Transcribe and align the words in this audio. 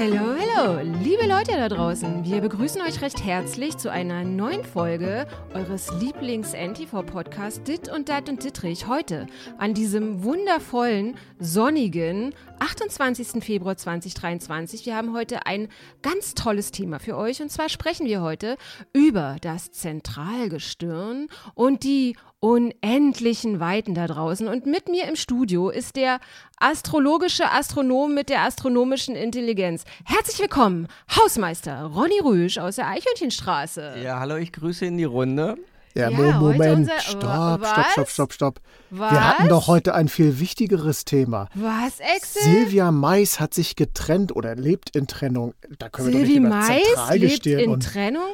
Hallo, 0.00 0.36
hallo, 0.38 0.80
liebe 1.02 1.26
Leute 1.26 1.56
da 1.56 1.68
draußen. 1.68 2.24
Wir 2.24 2.40
begrüßen 2.40 2.80
euch 2.82 3.02
recht 3.02 3.24
herzlich 3.24 3.78
zu 3.78 3.90
einer 3.90 4.22
neuen 4.22 4.62
Folge 4.62 5.26
eures 5.54 5.90
Lieblings-NTV-Podcasts 6.00 7.64
Dit 7.64 7.88
und 7.88 8.08
Dat 8.08 8.28
und 8.28 8.44
Dittrich. 8.44 8.86
Heute 8.86 9.26
an 9.58 9.74
diesem 9.74 10.22
wundervollen, 10.22 11.16
sonnigen 11.40 12.32
28. 12.60 13.42
Februar 13.42 13.76
2023. 13.76 14.86
Wir 14.86 14.94
haben 14.94 15.12
heute 15.14 15.46
ein 15.46 15.66
ganz 16.00 16.34
tolles 16.34 16.70
Thema 16.70 17.00
für 17.00 17.16
euch 17.16 17.42
und 17.42 17.50
zwar 17.50 17.68
sprechen 17.68 18.06
wir 18.06 18.22
heute 18.22 18.56
über 18.92 19.38
das 19.40 19.72
Zentralgestirn 19.72 21.26
und 21.56 21.82
die 21.82 22.16
unendlichen 22.40 23.60
Weiten 23.60 23.94
da 23.94 24.06
draußen. 24.06 24.46
Und 24.48 24.66
mit 24.66 24.88
mir 24.88 25.08
im 25.08 25.16
Studio 25.16 25.70
ist 25.70 25.96
der 25.96 26.20
astrologische 26.58 27.50
Astronom 27.50 28.14
mit 28.14 28.28
der 28.28 28.42
astronomischen 28.42 29.16
Intelligenz. 29.16 29.84
Herzlich 30.04 30.38
willkommen, 30.40 30.86
Hausmeister 31.16 31.82
Ronny 31.84 32.20
Rüsch 32.22 32.58
aus 32.58 32.76
der 32.76 32.88
Eichhörnchenstraße. 32.88 33.96
Ja, 34.02 34.20
hallo, 34.20 34.36
ich 34.36 34.52
grüße 34.52 34.86
in 34.86 34.96
die 34.98 35.04
Runde. 35.04 35.56
Ja, 35.94 36.10
Ja, 36.10 36.38
Moment, 36.38 36.60
heute 36.60 36.72
unser- 36.74 37.00
stopp, 37.00 37.60
Was? 37.60 37.70
stopp, 37.70 37.86
stopp, 37.90 38.08
stopp, 38.10 38.32
stopp. 38.32 38.60
Was? 38.90 39.12
Wir 39.12 39.28
hatten 39.28 39.48
doch 39.48 39.66
heute 39.66 39.94
ein 39.94 40.08
viel 40.08 40.38
wichtigeres 40.38 41.04
Thema. 41.04 41.48
Was, 41.54 41.98
Excel? 41.98 42.42
Silvia 42.42 42.92
Mais 42.92 43.40
hat 43.40 43.52
sich 43.52 43.74
getrennt 43.74 44.34
oder 44.36 44.54
lebt 44.54 44.94
in 44.94 45.08
Trennung. 45.08 45.54
Da 45.78 45.88
können 45.88 46.08
wir 46.08 46.12
doch 46.12 46.18
Silvi 46.20 46.38
nicht 46.40 46.46
über 46.46 46.48
Mais 46.50 47.18
lebt 47.18 47.46
in 47.46 47.80
Trennung? 47.80 48.28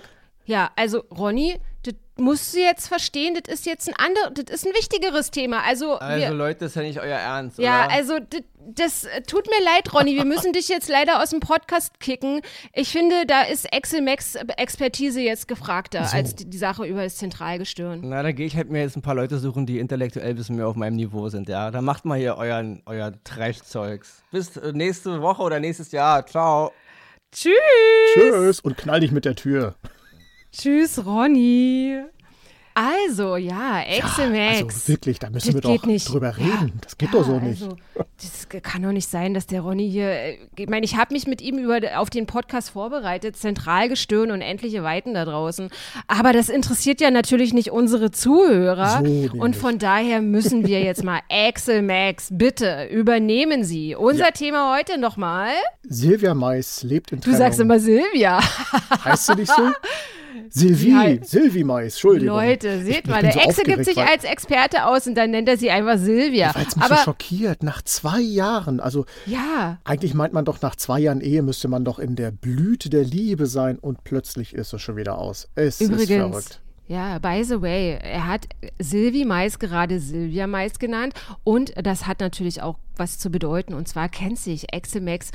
Ja, 0.44 0.70
also 0.76 1.04
Ronny, 1.10 1.58
das 1.84 1.94
musst 2.16 2.54
du 2.54 2.60
jetzt 2.60 2.86
verstehen, 2.88 3.34
das 3.42 3.52
ist 3.52 3.66
jetzt 3.66 3.88
ein 3.88 3.94
anderes, 3.96 4.44
das 4.44 4.54
ist 4.56 4.66
ein 4.66 4.72
wichtigeres 4.74 5.30
Thema. 5.30 5.62
Also, 5.64 5.94
Also 5.94 6.20
wir, 6.20 6.30
Leute, 6.30 6.60
das 6.60 6.70
ist 6.70 6.76
ja 6.76 6.82
nicht 6.82 7.00
euer 7.00 7.18
Ernst, 7.18 7.58
ja, 7.58 7.86
oder? 7.86 7.92
also 7.94 8.18
das, 8.20 8.40
das 8.66 9.04
äh, 9.04 9.22
tut 9.22 9.46
mir 9.48 9.64
leid, 9.64 9.92
Ronny, 9.92 10.14
wir 10.14 10.24
müssen 10.24 10.52
dich 10.52 10.68
jetzt 10.68 10.88
leider 10.88 11.22
aus 11.22 11.30
dem 11.30 11.40
Podcast 11.40 11.98
kicken. 12.00 12.40
Ich 12.72 12.90
finde, 12.90 13.26
da 13.26 13.42
ist 13.42 13.72
Excel 13.72 14.00
Max 14.02 14.36
Expertise 14.56 15.20
jetzt 15.20 15.48
gefragter 15.48 16.04
So. 16.04 16.16
als 16.16 16.34
die, 16.36 16.48
die 16.48 16.58
Sache 16.58 16.86
über 16.86 17.02
das 17.02 17.16
Zentralgestirn. 17.16 18.00
Na, 18.04 18.22
da 18.22 18.32
gehe 18.32 18.46
ich 18.46 18.56
halt 18.56 18.70
mir 18.70 18.82
jetzt 18.82 18.96
ein 18.96 19.02
paar 19.02 19.14
Leute 19.16 19.38
suchen, 19.38 19.66
die 19.66 19.78
intellektuell 19.80 20.30
ein 20.30 20.36
bisschen 20.36 20.56
mehr 20.56 20.68
auf 20.68 20.76
meinem 20.76 20.96
Niveau 20.96 21.28
sind, 21.28 21.48
ja. 21.48 21.70
Dann 21.70 21.84
macht 21.84 22.04
mal 22.04 22.16
hier 22.18 22.36
euren, 22.36 22.82
euer 22.86 23.12
Trash-Zeugs. 23.24 24.22
Bis 24.30 24.56
äh, 24.56 24.72
nächste 24.72 25.20
Woche 25.20 25.42
oder 25.42 25.58
nächstes 25.58 25.90
Jahr. 25.92 26.24
Ciao. 26.26 26.72
Tschüss. 27.32 27.52
Tschüss 28.14 28.60
und 28.60 28.76
knall 28.76 29.00
dich 29.00 29.10
mit 29.10 29.24
der 29.24 29.34
Tür. 29.34 29.74
Tschüss, 30.56 31.04
Ronny. 31.04 31.98
Also, 32.76 33.36
ja, 33.36 33.82
Excel 33.82 34.30
Max. 34.30 34.62
Also 34.74 34.88
wirklich, 34.88 35.20
da 35.20 35.30
müssen 35.30 35.46
Das 35.46 35.54
wir 35.54 35.60
doch 35.60 35.86
nicht. 35.86 36.08
drüber 36.12 36.34
Ja, 36.36 36.44
reden. 36.44 36.72
Das 36.80 36.98
geht 36.98 37.12
ja, 37.12 37.18
doch 37.20 37.24
so 37.24 37.38
nicht. 37.38 37.62
Also, 37.62 37.76
das 38.20 38.62
kann 38.64 38.82
doch 38.82 38.90
nicht 38.90 39.08
sein, 39.08 39.32
dass 39.32 39.46
der 39.46 39.60
Ronny 39.60 39.88
hier. 39.88 40.10
äh, 40.10 40.38
Ich 40.56 40.68
meine, 40.68 40.84
ich 40.84 40.96
habe 40.96 41.14
mich 41.14 41.28
mit 41.28 41.40
ihm 41.40 41.58
über, 41.58 41.78
auf 42.00 42.10
den 42.10 42.26
Podcast 42.26 42.70
vorbereitet, 42.70 43.36
Zentralgestirn 43.36 44.32
und 44.32 44.40
endliche 44.40 44.82
Weiten 44.82 45.14
da 45.14 45.24
draußen. 45.24 45.68
Aber 46.08 46.32
das 46.32 46.48
interessiert 46.48 47.00
ja 47.00 47.12
natürlich 47.12 47.52
nicht 47.54 47.70
unsere 47.70 48.10
Zuhörer. 48.10 49.04
So 49.04 49.38
und 49.38 49.54
von 49.54 49.78
daher 49.78 50.20
müssen 50.20 50.66
wir 50.66 50.80
jetzt 50.82 51.04
mal 51.04 51.20
Axel 51.30 51.80
Max, 51.80 52.26
bitte 52.32 52.88
übernehmen 52.90 53.62
Sie. 53.62 53.94
Unser 53.94 54.32
Thema 54.32 54.76
heute 54.76 54.98
nochmal. 54.98 55.52
Silvia 55.84 56.34
Mais 56.34 56.82
lebt 56.82 57.12
in 57.12 57.18
Du 57.20 57.24
Trennung. 57.26 57.38
sagst 57.38 57.60
immer 57.60 57.78
Silvia. 57.78 58.40
Heißt 59.04 59.26
sie 59.26 59.36
nicht 59.36 59.52
so? 59.52 59.62
Silvi, 60.50 60.88
Ja. 60.90 61.24
Silvi 61.24 61.64
Mais, 61.64 61.94
Entschuldigung. 61.94 62.36
Leute, 62.36 62.82
seht 62.84 63.06
mal, 63.06 63.22
der 63.22 63.32
so 63.32 63.40
Axel 63.40 63.64
gibt 63.64 63.84
sich 63.84 63.98
als 63.98 64.24
Experte 64.24 64.86
aus 64.86 65.06
und 65.06 65.14
dann 65.14 65.30
nennt 65.30 65.48
er 65.48 65.56
sie 65.56 65.70
einfach 65.70 65.98
Silvia. 65.98 66.50
Ich 66.50 66.54
war 66.54 66.62
jetzt 66.62 66.76
Aber 66.76 66.88
bisschen 66.88 67.04
schockiert. 67.04 67.62
Nach 67.62 67.82
zwei 67.82 68.20
Jahren, 68.20 68.80
also 68.80 69.06
ja. 69.26 69.78
Eigentlich 69.84 70.14
meint 70.14 70.32
man 70.32 70.44
doch, 70.44 70.60
nach 70.62 70.76
zwei 70.76 71.00
Jahren 71.00 71.20
Ehe 71.20 71.42
müsste 71.42 71.68
man 71.68 71.84
doch 71.84 71.98
in 71.98 72.16
der 72.16 72.30
Blüte 72.30 72.90
der 72.90 73.04
Liebe 73.04 73.46
sein 73.46 73.78
und 73.78 74.04
plötzlich 74.04 74.54
ist 74.54 74.72
es 74.72 74.80
schon 74.82 74.96
wieder 74.96 75.18
aus. 75.18 75.48
Es 75.54 75.80
ist 75.80 75.88
Übrigens, 75.90 76.08
verrückt. 76.30 76.60
ja, 76.88 77.18
by 77.18 77.42
the 77.44 77.60
way, 77.62 77.98
er 78.02 78.26
hat 78.26 78.46
Silvi 78.78 79.24
Mais 79.24 79.58
gerade 79.58 80.00
Silvia 80.00 80.46
Mais 80.46 80.78
genannt 80.78 81.14
und 81.44 81.72
das 81.82 82.06
hat 82.06 82.20
natürlich 82.20 82.62
auch 82.62 82.78
was 82.96 83.18
zu 83.18 83.30
bedeuten 83.30 83.74
und 83.74 83.88
zwar 83.88 84.08
kennt 84.08 84.38
sich 84.38 84.66
Max 85.00 85.30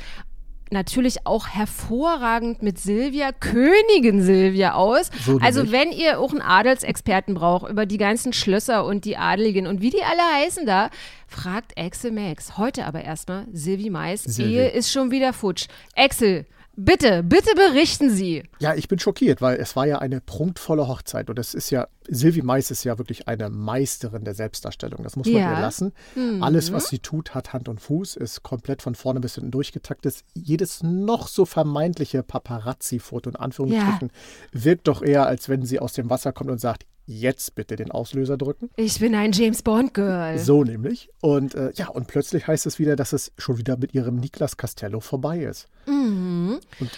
natürlich 0.72 1.26
auch 1.26 1.48
hervorragend 1.48 2.62
mit 2.62 2.78
Silvia, 2.78 3.32
Königin 3.32 4.22
Silvia 4.22 4.74
aus. 4.74 5.10
So 5.24 5.38
also 5.38 5.62
nämlich. 5.62 5.80
wenn 5.80 5.92
ihr 5.92 6.20
auch 6.20 6.32
einen 6.32 6.42
Adelsexperten 6.42 7.34
braucht 7.34 7.70
über 7.70 7.86
die 7.86 7.98
ganzen 7.98 8.32
Schlösser 8.32 8.84
und 8.84 9.04
die 9.04 9.16
Adeligen 9.16 9.66
und 9.66 9.80
wie 9.80 9.90
die 9.90 10.02
alle 10.02 10.44
heißen 10.44 10.66
da, 10.66 10.90
fragt 11.26 11.78
Axel 11.78 12.12
Max. 12.12 12.58
Heute 12.58 12.86
aber 12.86 13.02
erstmal 13.02 13.46
Silvi 13.52 13.90
Mais. 13.90 14.22
Silvi. 14.24 14.54
Ehe 14.54 14.68
ist 14.68 14.92
schon 14.92 15.10
wieder 15.10 15.32
futsch. 15.32 15.66
Axel, 15.96 16.46
bitte, 16.84 17.22
bitte 17.22 17.50
berichten 17.54 18.10
Sie. 18.10 18.42
Ja, 18.58 18.74
ich 18.74 18.88
bin 18.88 18.98
schockiert, 18.98 19.40
weil 19.40 19.58
es 19.58 19.76
war 19.76 19.86
ja 19.86 19.98
eine 19.98 20.20
prunkvolle 20.20 20.88
Hochzeit 20.88 21.30
und 21.30 21.38
es 21.38 21.54
ist 21.54 21.70
ja, 21.70 21.88
Silvi 22.08 22.42
Mais 22.42 22.70
ist 22.70 22.84
ja 22.84 22.98
wirklich 22.98 23.28
eine 23.28 23.50
Meisterin 23.50 24.24
der 24.24 24.34
Selbstdarstellung. 24.34 25.02
Das 25.02 25.16
muss 25.16 25.26
man 25.26 25.36
Ja. 25.42 25.54
ihr 25.54 25.60
lassen. 25.60 25.92
Alles, 26.40 26.72
was 26.72 26.88
sie 26.88 26.98
tut, 26.98 27.34
hat 27.34 27.52
Hand 27.52 27.68
und 27.68 27.80
Fuß, 27.80 28.16
ist 28.16 28.42
komplett 28.42 28.82
von 28.82 28.94
vorne 28.94 29.20
bis 29.20 29.34
hinten 29.36 29.50
durchgetaktet. 29.50 30.16
Jedes 30.34 30.82
noch 30.82 31.28
so 31.28 31.44
vermeintliche 31.44 32.22
Paparazzi-Foto 32.22 33.30
in 33.30 33.36
Anführungsstrichen 33.36 34.10
wirkt 34.52 34.88
doch 34.88 35.02
eher, 35.02 35.26
als 35.26 35.48
wenn 35.48 35.64
sie 35.64 35.78
aus 35.78 35.92
dem 35.92 36.10
Wasser 36.10 36.32
kommt 36.32 36.50
und 36.50 36.60
sagt, 36.60 36.84
jetzt 37.10 37.54
bitte 37.56 37.76
den 37.76 37.90
Auslöser 37.90 38.36
drücken. 38.36 38.70
Ich 38.76 39.00
bin 39.00 39.14
ein 39.14 39.32
James 39.32 39.62
Bond 39.62 39.94
Girl. 39.94 40.38
So 40.38 40.62
nämlich. 40.62 41.10
Und 41.20 41.54
äh, 41.54 41.72
ja, 41.74 41.88
und 41.88 42.06
plötzlich 42.06 42.46
heißt 42.46 42.66
es 42.66 42.78
wieder, 42.78 42.94
dass 42.94 43.12
es 43.12 43.32
schon 43.36 43.58
wieder 43.58 43.76
mit 43.76 43.94
ihrem 43.94 44.16
Niklas 44.16 44.56
Castello 44.56 45.00
vorbei 45.00 45.40
ist. 45.40 45.68
Mhm. 45.86 46.60
Und 46.78 46.90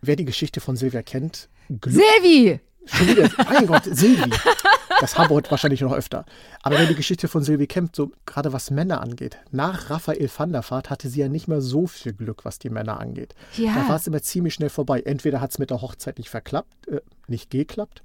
wer 0.00 0.16
die 0.16 0.24
Geschichte 0.24 0.60
von 0.60 0.76
Silvia 0.76 1.02
kennt, 1.02 1.48
Glück. 1.68 2.02
Silvi! 2.02 2.60
Schon 2.86 3.08
wieder, 3.08 3.30
mein 3.50 3.66
Gott, 3.66 3.84
Silvi. 3.84 4.30
Das 5.00 5.18
haben 5.18 5.28
wir 5.28 5.34
heute 5.34 5.50
wahrscheinlich 5.50 5.82
noch 5.82 5.92
öfter. 5.92 6.24
Aber 6.62 6.78
wer 6.78 6.86
die 6.86 6.94
Geschichte 6.94 7.28
von 7.28 7.42
Silvi 7.42 7.66
kennt, 7.66 7.94
so 7.94 8.10
gerade 8.24 8.54
was 8.54 8.70
Männer 8.70 9.02
angeht, 9.02 9.36
nach 9.50 9.90
Raphael 9.90 10.30
van 10.34 10.52
der 10.52 10.68
Vaart 10.68 10.88
hatte 10.88 11.10
sie 11.10 11.20
ja 11.20 11.28
nicht 11.28 11.46
mehr 11.46 11.60
so 11.60 11.86
viel 11.86 12.14
Glück, 12.14 12.46
was 12.46 12.58
die 12.58 12.70
Männer 12.70 12.98
angeht. 12.98 13.34
Ja. 13.58 13.74
Da 13.74 13.88
war 13.90 13.96
es 13.96 14.06
immer 14.06 14.22
ziemlich 14.22 14.54
schnell 14.54 14.70
vorbei. 14.70 15.02
Entweder 15.02 15.42
hat 15.42 15.50
es 15.50 15.58
mit 15.58 15.68
der 15.68 15.82
Hochzeit 15.82 16.16
nicht 16.16 16.30
verklappt, 16.30 16.88
äh, 16.88 17.02
nicht 17.26 17.50
geklappt, 17.50 18.02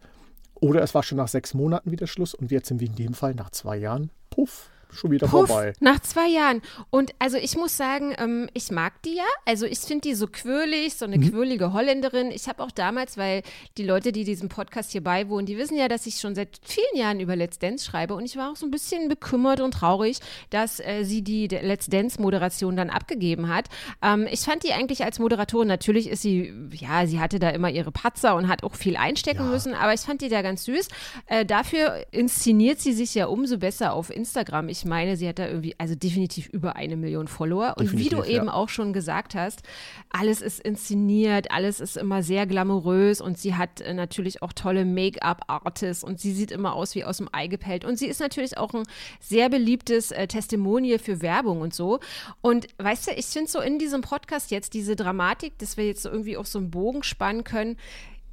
oder 0.63 0.81
es 0.81 0.95
war 0.95 1.03
schon 1.03 1.17
nach 1.17 1.27
sechs 1.27 1.53
Monaten 1.53 1.91
wieder 1.91 2.07
Schluss 2.07 2.33
und 2.33 2.49
jetzt 2.49 2.69
sind 2.69 2.79
wir 2.79 2.87
in 2.87 2.95
dem 2.95 3.13
Fall 3.13 3.35
nach 3.35 3.49
zwei 3.49 3.75
Jahren, 3.75 4.11
puff, 4.29 4.69
schon 4.93 5.11
wieder 5.11 5.27
Puff, 5.27 5.47
vorbei. 5.49 5.73
nach 5.79 5.99
zwei 6.01 6.27
Jahren. 6.27 6.61
Und 6.89 7.11
also 7.19 7.37
ich 7.37 7.55
muss 7.57 7.75
sagen, 7.77 8.13
ähm, 8.17 8.49
ich 8.53 8.71
mag 8.71 9.01
die 9.03 9.15
ja. 9.15 9.23
Also 9.45 9.65
ich 9.65 9.79
finde 9.79 10.01
die 10.09 10.15
so 10.15 10.27
quirlig, 10.27 10.95
so 10.95 11.05
eine 11.05 11.17
Mhm. 11.17 11.31
quirlige 11.31 11.73
Holländerin. 11.73 12.31
Ich 12.31 12.47
habe 12.47 12.63
auch 12.63 12.71
damals, 12.71 13.17
weil 13.17 13.43
die 13.77 13.83
Leute, 13.83 14.11
die 14.11 14.23
diesem 14.23 14.49
Podcast 14.49 14.91
hier 14.91 15.03
beiwohnen, 15.03 15.45
die 15.45 15.57
wissen 15.57 15.77
ja, 15.77 15.87
dass 15.87 16.05
ich 16.05 16.15
schon 16.19 16.35
seit 16.35 16.59
vielen 16.63 16.95
Jahren 16.95 17.19
über 17.19 17.35
Let's 17.35 17.59
Dance 17.59 17.85
schreibe. 17.85 18.13
Und 18.15 18.25
ich 18.25 18.37
war 18.37 18.51
auch 18.51 18.55
so 18.55 18.65
ein 18.65 18.71
bisschen 18.71 19.09
bekümmert 19.09 19.59
und 19.61 19.73
traurig, 19.73 20.19
dass 20.49 20.79
äh, 20.79 21.03
sie 21.03 21.21
die 21.21 21.47
Let's 21.47 21.87
Dance-Moderation 21.87 22.75
dann 22.75 22.89
abgegeben 22.89 23.47
hat. 23.53 23.69
Ähm, 24.01 24.27
ich 24.31 24.41
fand 24.41 24.63
die 24.63 24.73
eigentlich 24.73 25.03
als 25.03 25.19
Moderatorin, 25.19 25.67
natürlich 25.67 26.07
ist 26.09 26.21
sie, 26.21 26.53
ja, 26.71 27.05
sie 27.07 27.19
hatte 27.19 27.39
da 27.39 27.49
immer 27.49 27.69
ihre 27.69 27.91
Patzer 27.91 28.35
und 28.35 28.47
hat 28.47 28.63
auch 28.63 28.75
viel 28.75 28.95
einstecken 28.97 29.43
Ja. 29.45 29.49
müssen, 29.51 29.73
aber 29.73 29.93
ich 29.93 30.01
fand 30.01 30.21
die 30.21 30.29
da 30.29 30.41
ganz 30.41 30.65
süß. 30.65 30.87
Äh, 31.27 31.45
dafür 31.45 32.05
inszeniert 32.11 32.79
sie 32.79 32.93
sich 32.93 33.13
ja 33.15 33.25
umso 33.27 33.57
besser 33.57 33.93
auf 33.93 34.09
Instagram. 34.09 34.69
Ich 34.69 34.82
meine, 34.85 35.17
sie 35.17 35.27
hat 35.27 35.39
da 35.39 35.47
irgendwie, 35.47 35.75
also 35.77 35.95
definitiv 35.95 36.47
über 36.49 36.75
eine 36.75 36.97
Million 36.97 37.27
Follower. 37.27 37.75
Und 37.77 37.97
wie 37.97 38.09
du 38.09 38.17
ja. 38.17 38.25
eben 38.25 38.49
auch 38.49 38.69
schon 38.69 38.93
gesagt 38.93 39.35
hast, 39.35 39.61
alles 40.09 40.41
ist 40.41 40.59
inszeniert, 40.59 41.51
alles 41.51 41.79
ist 41.79 41.97
immer 41.97 42.23
sehr 42.23 42.45
glamourös 42.45 43.21
und 43.21 43.37
sie 43.37 43.55
hat 43.55 43.81
äh, 43.81 43.93
natürlich 43.93 44.41
auch 44.41 44.53
tolle 44.53 44.85
Make-up-Artists 44.85 46.03
und 46.03 46.19
sie 46.19 46.33
sieht 46.33 46.51
immer 46.51 46.73
aus 46.73 46.95
wie 46.95 47.03
aus 47.03 47.17
dem 47.17 47.29
Ei 47.31 47.47
gepellt. 47.47 47.85
Und 47.85 47.97
sie 47.97 48.07
ist 48.07 48.19
natürlich 48.19 48.57
auch 48.57 48.73
ein 48.73 48.83
sehr 49.19 49.49
beliebtes 49.49 50.11
äh, 50.11 50.27
Testimonial 50.27 50.99
für 50.99 51.21
Werbung 51.21 51.61
und 51.61 51.73
so. 51.73 51.99
Und 52.41 52.67
weißt 52.77 53.07
du, 53.07 53.11
ich 53.11 53.25
finde 53.25 53.49
so 53.49 53.59
in 53.59 53.79
diesem 53.79 54.01
Podcast 54.01 54.51
jetzt 54.51 54.73
diese 54.73 54.95
Dramatik, 54.95 55.57
dass 55.57 55.77
wir 55.77 55.85
jetzt 55.85 56.03
so 56.03 56.09
irgendwie 56.09 56.37
auch 56.37 56.45
so 56.45 56.59
einen 56.59 56.71
Bogen 56.71 57.03
spannen 57.03 57.43
können, 57.43 57.77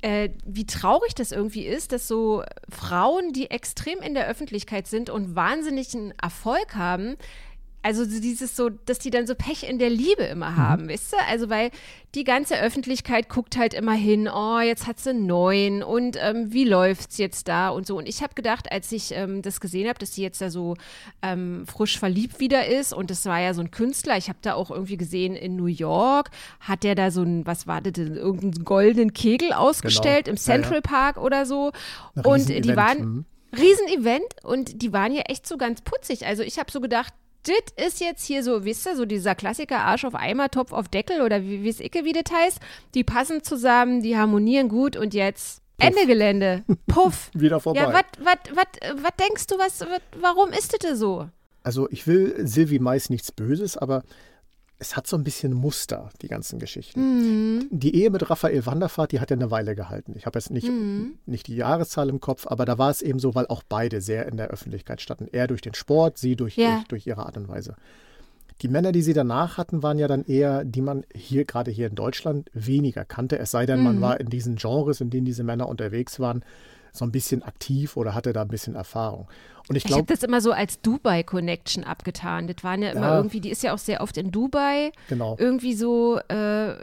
äh, 0.03 0.31
wie 0.45 0.67
traurig 0.67 1.15
das 1.15 1.33
irgendwie 1.33 1.67
ist, 1.67 1.93
dass 1.93 2.09
so 2.09 2.43
Frauen, 2.69 3.33
die 3.33 3.51
extrem 3.51 3.99
in 4.01 4.15
der 4.15 4.27
Öffentlichkeit 4.29 4.87
sind 4.87 5.11
und 5.11 5.35
wahnsinnigen 5.35 6.15
Erfolg 6.21 6.75
haben, 6.75 7.17
also 7.83 8.05
so 8.05 8.21
dieses 8.21 8.57
so, 8.57 8.69
dass 8.69 8.99
die 8.99 9.11
dann 9.11 9.27
so 9.27 9.35
Pech 9.35 9.69
in 9.69 9.79
der 9.79 9.91
Liebe 9.91 10.25
immer 10.25 10.57
haben, 10.57 10.89
weißt 10.89 11.15
du? 11.15 11.17
Also 11.29 11.49
weil 11.49 11.71
die 12.15 12.25
ganze 12.25 12.61
Öffentlichkeit 12.61 13.29
guckt 13.29 13.57
halt 13.57 13.73
immer 13.73 13.95
hin, 13.95 14.29
oh, 14.29 14.59
jetzt 14.61 14.87
hat 14.87 14.99
sie 14.99 15.15
neun 15.15 15.83
und 15.83 16.17
ähm, 16.21 16.53
wie 16.53 16.65
läuft's 16.65 17.19
jetzt 17.19 17.49
da 17.49 17.71
und 17.71 17.87
so. 17.87 17.97
Und 17.97 18.09
ich 18.09 18.23
habe 18.23 18.35
gedacht, 18.35 18.71
als 18.71 18.91
ich 18.93 19.13
ähm, 19.13 19.43
das 19.43 19.61
gesehen 19.61 19.89
habe, 19.89 19.99
dass 19.99 20.15
sie 20.15 20.23
jetzt 20.23 20.41
da 20.41 20.51
so 20.51 20.77
ähm, 21.23 21.65
frisch 21.67 21.99
verliebt 21.99 22.41
wieder 22.41 22.67
ist 22.67 22.93
und 22.93 23.11
das 23.11 23.25
war 23.27 23.41
ja 23.41 23.55
so 23.55 23.61
ein 23.61 23.71
Künstler, 23.71 24.17
ich 24.17 24.29
habe 24.29 24.39
da 24.43 24.55
auch 24.55 24.71
irgendwie 24.71 24.97
gesehen 24.97 25.35
in 25.37 25.57
New 25.57 25.67
York, 25.67 26.31
hat 26.61 26.83
der 26.83 26.95
da 26.95 27.11
so 27.11 27.23
ein, 27.23 27.47
was 27.47 27.67
war 27.67 27.81
das 27.81 27.93
denn, 27.93 28.17
irgendeinen 28.17 28.65
goldenen 28.65 29.13
Kegel 29.13 29.53
ausgestellt 29.53 30.29
im 30.29 30.35
Genau. 30.35 30.47
Ja, 30.47 30.55
ja. 30.55 30.63
Central 30.63 30.83
Park 30.83 31.17
oder 31.17 31.47
so. 31.47 31.73
Ein 32.15 32.25
Und 32.25 32.49
die 32.49 32.77
waren, 32.77 32.99
mhm. 32.99 33.25
Riesenevent 33.57 34.45
und 34.45 34.83
die 34.83 34.93
waren 34.93 35.13
ja 35.13 35.23
echt 35.23 35.47
so 35.47 35.57
ganz 35.57 35.81
putzig. 35.83 36.27
Also 36.27 36.43
ich 36.43 36.59
habe 36.59 36.71
so 36.71 36.81
gedacht, 36.81 37.13
das 37.45 37.87
ist 37.87 38.01
jetzt 38.01 38.25
hier 38.25 38.43
so, 38.43 38.65
wisst 38.65 38.87
ihr, 38.87 38.97
so 38.97 39.05
dieser 39.05 39.35
Klassiker 39.35 39.79
Arsch 39.81 40.05
auf 40.05 40.15
Eimer, 40.15 40.51
Topf 40.51 40.73
auf 40.73 40.89
Deckel 40.89 41.23
oder 41.23 41.43
wie 41.43 41.69
es 41.69 41.81
Icke 41.81 42.05
wie 42.05 42.13
das 42.13 42.33
heißt. 42.33 42.61
Die 42.95 43.05
passen 43.05 43.43
zusammen, 43.43 44.03
die 44.03 44.17
harmonieren 44.17 44.69
gut 44.69 44.97
und 44.97 45.15
jetzt 45.15 45.63
Puff. 45.79 45.89
Ende 45.89 46.07
Gelände. 46.07 46.65
Puff. 46.87 47.31
Wieder 47.35 47.61
vorbei. 47.61 47.81
Ja, 47.81 47.93
was 47.93 49.17
denkst 49.19 49.47
du, 49.47 49.59
was, 49.59 49.81
wat, 49.81 50.03
warum 50.21 50.51
ist 50.51 50.77
das 50.79 50.99
so? 50.99 51.29
Also 51.63 51.89
ich 51.91 52.07
will 52.07 52.35
Silvi 52.47 52.79
Mais 52.79 53.11
nichts 53.11 53.33
Böses, 53.33 53.77
aber 53.77 54.03
es 54.81 54.97
hat 54.97 55.07
so 55.07 55.17
ein 55.17 55.25
bisschen 55.25 55.53
Muster, 55.53 56.09
die 56.23 56.29
ganzen 56.29 56.59
Geschichten. 56.59 57.59
Mhm. 57.59 57.69
Die 57.71 57.95
Ehe 57.95 58.11
mit 58.11 58.29
Raphael 58.31 58.65
Wanderfahrt, 58.65 59.13
die 59.13 59.21
hat 59.21 59.31
ja 59.31 59.37
eine 59.37 59.51
Weile 59.51 59.77
gehalten. 59.77 60.15
Ich 60.17 60.25
habe 60.25 60.39
jetzt 60.39 60.51
nicht, 60.51 60.69
mhm. 60.69 61.19
nicht 61.27 61.47
die 61.49 61.57
Jahreszahl 61.57 62.09
im 62.09 62.19
Kopf, 62.19 62.47
aber 62.47 62.65
da 62.65 62.79
war 62.79 62.91
es 62.91 63.03
eben 63.03 63.19
so, 63.19 63.35
weil 63.35 63.47
auch 63.47 63.63
beide 63.63 64.01
sehr 64.01 64.27
in 64.27 64.39
der 64.39 64.49
Öffentlichkeit 64.49 65.03
standen. 65.03 65.29
Er 65.31 65.47
durch 65.47 65.61
den 65.61 65.75
Sport, 65.75 66.17
sie 66.17 66.35
durch, 66.35 66.57
ja. 66.57 66.77
durch, 66.77 66.89
durch, 66.89 67.07
ihre 67.07 67.27
Art 67.27 67.37
und 67.37 67.49
Weise. 67.49 67.77
Die 68.63 68.69
Männer, 68.69 68.93
die 68.93 69.03
sie 69.03 69.13
danach 69.13 69.59
hatten, 69.59 69.83
waren 69.83 69.99
ja 69.99 70.09
dann 70.09 70.25
eher, 70.25 70.65
die 70.65 70.81
man 70.81 71.05
hier, 71.15 71.45
gerade 71.45 71.71
hier 71.71 71.89
in 71.89 71.95
Deutschland, 71.95 72.51
weniger 72.55 73.05
kannte. 73.05 73.39
Es 73.39 73.51
sei 73.51 73.67
denn, 73.67 73.81
mhm. 73.81 73.85
man 73.85 74.01
war 74.01 74.19
in 74.19 74.31
diesen 74.31 74.57
Genres, 74.57 75.03
in 75.03 75.11
denen 75.11 75.27
diese 75.27 75.45
Männer 75.45 75.69
unterwegs 75.69 76.21
waren, 76.21 76.43
so 76.93 77.05
ein 77.05 77.13
bisschen 77.13 77.43
aktiv 77.43 77.97
oder 77.97 78.15
hatte 78.15 78.33
da 78.33 78.43
ein 78.43 78.49
bisschen 78.49 78.75
Erfahrung. 78.75 79.29
Und 79.69 79.77
ich, 79.77 79.85
ich 79.85 79.93
habe 79.93 80.05
das 80.05 80.25
immer 80.25 80.41
so 80.41 80.51
als 80.51 80.81
Dubai-Connection 80.81 81.85
abgetan. 81.85 82.49
Das 82.49 82.65
waren 82.65 82.83
ja 82.83 82.91
immer 82.91 83.09
ja, 83.09 83.17
irgendwie, 83.19 83.41
die 83.41 83.51
ist 83.51 83.63
ja 83.63 83.73
auch 83.73 83.79
sehr 83.79 84.01
oft 84.01 84.17
in 84.17 84.33
Dubai. 84.33 84.91
Genau. 85.09 85.37
Irgendwie 85.39 85.75
so, 85.75 86.19
äh, 86.29 86.75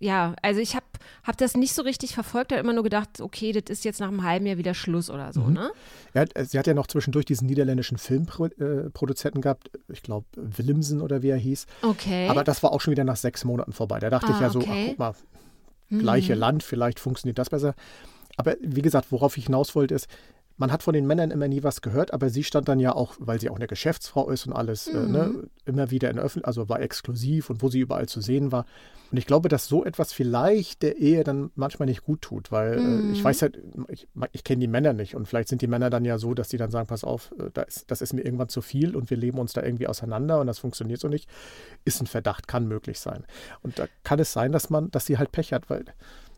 ja, 0.00 0.34
also 0.42 0.60
ich 0.60 0.74
habe 0.74 0.84
hab 1.24 1.38
das 1.38 1.56
nicht 1.56 1.72
so 1.72 1.80
richtig 1.80 2.14
verfolgt, 2.14 2.52
habe 2.52 2.60
immer 2.60 2.74
nur 2.74 2.82
gedacht, 2.82 3.22
okay, 3.22 3.52
das 3.52 3.70
ist 3.70 3.86
jetzt 3.86 4.00
nach 4.00 4.08
einem 4.08 4.22
halben 4.22 4.44
Jahr 4.44 4.58
wieder 4.58 4.74
Schluss 4.74 5.08
oder 5.08 5.32
so, 5.32 5.40
mhm. 5.40 5.54
ne? 5.54 5.70
Ja, 6.12 6.24
sie 6.44 6.58
hat 6.58 6.66
ja 6.66 6.74
noch 6.74 6.88
zwischendurch 6.88 7.24
diesen 7.24 7.46
niederländischen 7.46 7.96
Filmproduzenten 7.96 9.40
gehabt, 9.40 9.70
ich 9.88 10.02
glaube 10.02 10.26
Willemsen 10.36 11.00
oder 11.00 11.22
wie 11.22 11.30
er 11.30 11.38
hieß. 11.38 11.66
Okay. 11.80 12.28
Aber 12.28 12.44
das 12.44 12.62
war 12.62 12.72
auch 12.72 12.82
schon 12.82 12.90
wieder 12.90 13.04
nach 13.04 13.16
sechs 13.16 13.46
Monaten 13.46 13.72
vorbei. 13.72 13.98
Da 13.98 14.10
dachte 14.10 14.28
ah, 14.28 14.34
ich 14.34 14.40
ja 14.40 14.50
so, 14.50 14.58
okay. 14.58 14.88
ach, 14.88 14.88
guck 14.88 14.98
mal, 14.98 15.14
gleiche 15.88 16.34
mhm. 16.34 16.40
Land, 16.40 16.62
vielleicht 16.62 17.00
funktioniert 17.00 17.38
das 17.38 17.48
besser. 17.48 17.74
Aber 18.36 18.56
wie 18.60 18.82
gesagt, 18.82 19.12
worauf 19.12 19.36
ich 19.36 19.46
hinaus 19.46 19.74
wollte, 19.74 19.94
ist, 19.94 20.08
man 20.58 20.72
hat 20.72 20.82
von 20.82 20.94
den 20.94 21.06
Männern 21.06 21.30
immer 21.30 21.48
nie 21.48 21.62
was 21.62 21.82
gehört, 21.82 22.12
aber 22.12 22.30
sie 22.30 22.44
stand 22.44 22.68
dann 22.68 22.80
ja 22.80 22.94
auch, 22.94 23.14
weil 23.18 23.40
sie 23.40 23.50
auch 23.50 23.56
eine 23.56 23.66
Geschäftsfrau 23.66 24.30
ist 24.30 24.46
und 24.46 24.52
alles, 24.54 24.90
mhm. 24.90 24.96
äh, 24.96 25.06
ne, 25.08 25.24
mhm. 25.24 25.50
immer 25.66 25.90
wieder 25.90 26.10
in 26.10 26.18
Öffentlich, 26.18 26.46
also 26.46 26.68
war 26.68 26.80
exklusiv 26.80 27.50
und 27.50 27.62
wo 27.62 27.68
sie 27.68 27.80
überall 27.80 28.08
zu 28.08 28.20
sehen 28.20 28.52
war. 28.52 28.64
Und 29.12 29.18
ich 29.18 29.26
glaube, 29.26 29.48
dass 29.48 29.68
so 29.68 29.84
etwas 29.84 30.12
vielleicht 30.12 30.82
der 30.82 30.96
Ehe 30.96 31.22
dann 31.22 31.50
manchmal 31.54 31.86
nicht 31.86 32.02
gut 32.02 32.22
tut, 32.22 32.50
weil 32.50 32.80
mhm. 32.80 33.10
äh, 33.10 33.12
ich 33.12 33.20
mhm. 33.20 33.24
weiß 33.24 33.42
halt, 33.42 33.62
ich, 33.88 34.08
ich 34.32 34.44
kenne 34.44 34.60
die 34.60 34.66
Männer 34.66 34.94
nicht 34.94 35.14
und 35.14 35.28
vielleicht 35.28 35.48
sind 35.48 35.62
die 35.62 35.66
Männer 35.66 35.90
dann 35.90 36.04
ja 36.04 36.18
so, 36.18 36.32
dass 36.32 36.48
die 36.48 36.56
dann 36.56 36.70
sagen, 36.70 36.86
pass 36.86 37.04
auf, 37.04 37.32
äh, 37.38 37.50
da 37.52 37.62
ist, 37.62 37.90
das 37.90 38.00
ist 38.00 38.14
mir 38.14 38.22
irgendwann 38.22 38.48
zu 38.48 38.62
viel 38.62 38.96
und 38.96 39.10
wir 39.10 39.16
leben 39.16 39.38
uns 39.38 39.52
da 39.52 39.62
irgendwie 39.62 39.86
auseinander 39.86 40.40
und 40.40 40.46
das 40.46 40.58
funktioniert 40.58 41.00
so 41.00 41.08
nicht. 41.08 41.28
Ist 41.84 42.00
ein 42.00 42.06
Verdacht, 42.06 42.48
kann 42.48 42.66
möglich 42.66 42.98
sein. 42.98 43.26
Und 43.62 43.78
da 43.78 43.86
kann 44.04 44.18
es 44.18 44.32
sein, 44.32 44.52
dass 44.52 44.70
man, 44.70 44.90
dass 44.90 45.06
sie 45.06 45.18
halt 45.18 45.32
Pech 45.32 45.52
hat, 45.52 45.68
weil 45.68 45.84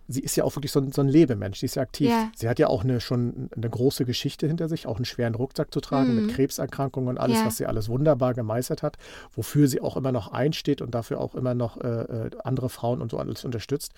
sie 0.08 0.20
ist 0.20 0.36
ja 0.36 0.44
auch 0.44 0.56
wirklich 0.56 0.72
so 0.72 0.80
ein, 0.80 0.90
so 0.90 1.02
ein 1.02 1.08
Lebemensch, 1.08 1.60
sie 1.60 1.66
ist 1.66 1.76
ja 1.76 1.82
aktiv. 1.82 2.08
Ja. 2.08 2.30
Sie 2.34 2.48
hat 2.48 2.58
ja 2.58 2.68
auch 2.68 2.82
eine, 2.82 3.00
schon 3.00 3.50
eine 3.54 3.68
große 3.68 4.06
Geschichte 4.06 4.46
hinter 4.46 4.68
sich, 4.68 4.86
auch 4.86 4.96
einen 4.96 5.04
schweren 5.04 5.34
Rucksack 5.34 5.72
zu 5.72 5.80
tragen 5.80 6.14
mhm. 6.14 6.26
mit 6.26 6.34
Krebserkrankungen 6.34 7.10
und 7.10 7.18
alles, 7.18 7.38
ja. 7.38 7.46
was 7.46 7.58
sie 7.58 7.66
alles 7.66 7.88
wunderbar 7.88 8.32
gemeistert 8.32 8.82
hat, 8.82 8.96
wofür 9.34 9.68
sie 9.68 9.80
auch 9.80 9.96
immer 9.96 10.10
noch 10.10 10.32
einsteht 10.32 10.80
und 10.80 10.94
dafür 10.94 11.20
auch 11.20 11.34
immer 11.34 11.54
noch 11.54 11.78
äh, 11.80 11.86
äh 12.26 12.30
andere 12.42 12.70
Frauen 12.70 13.02
und 13.02 13.10
so 13.10 13.18
alles 13.18 13.44
unterstützt. 13.44 13.92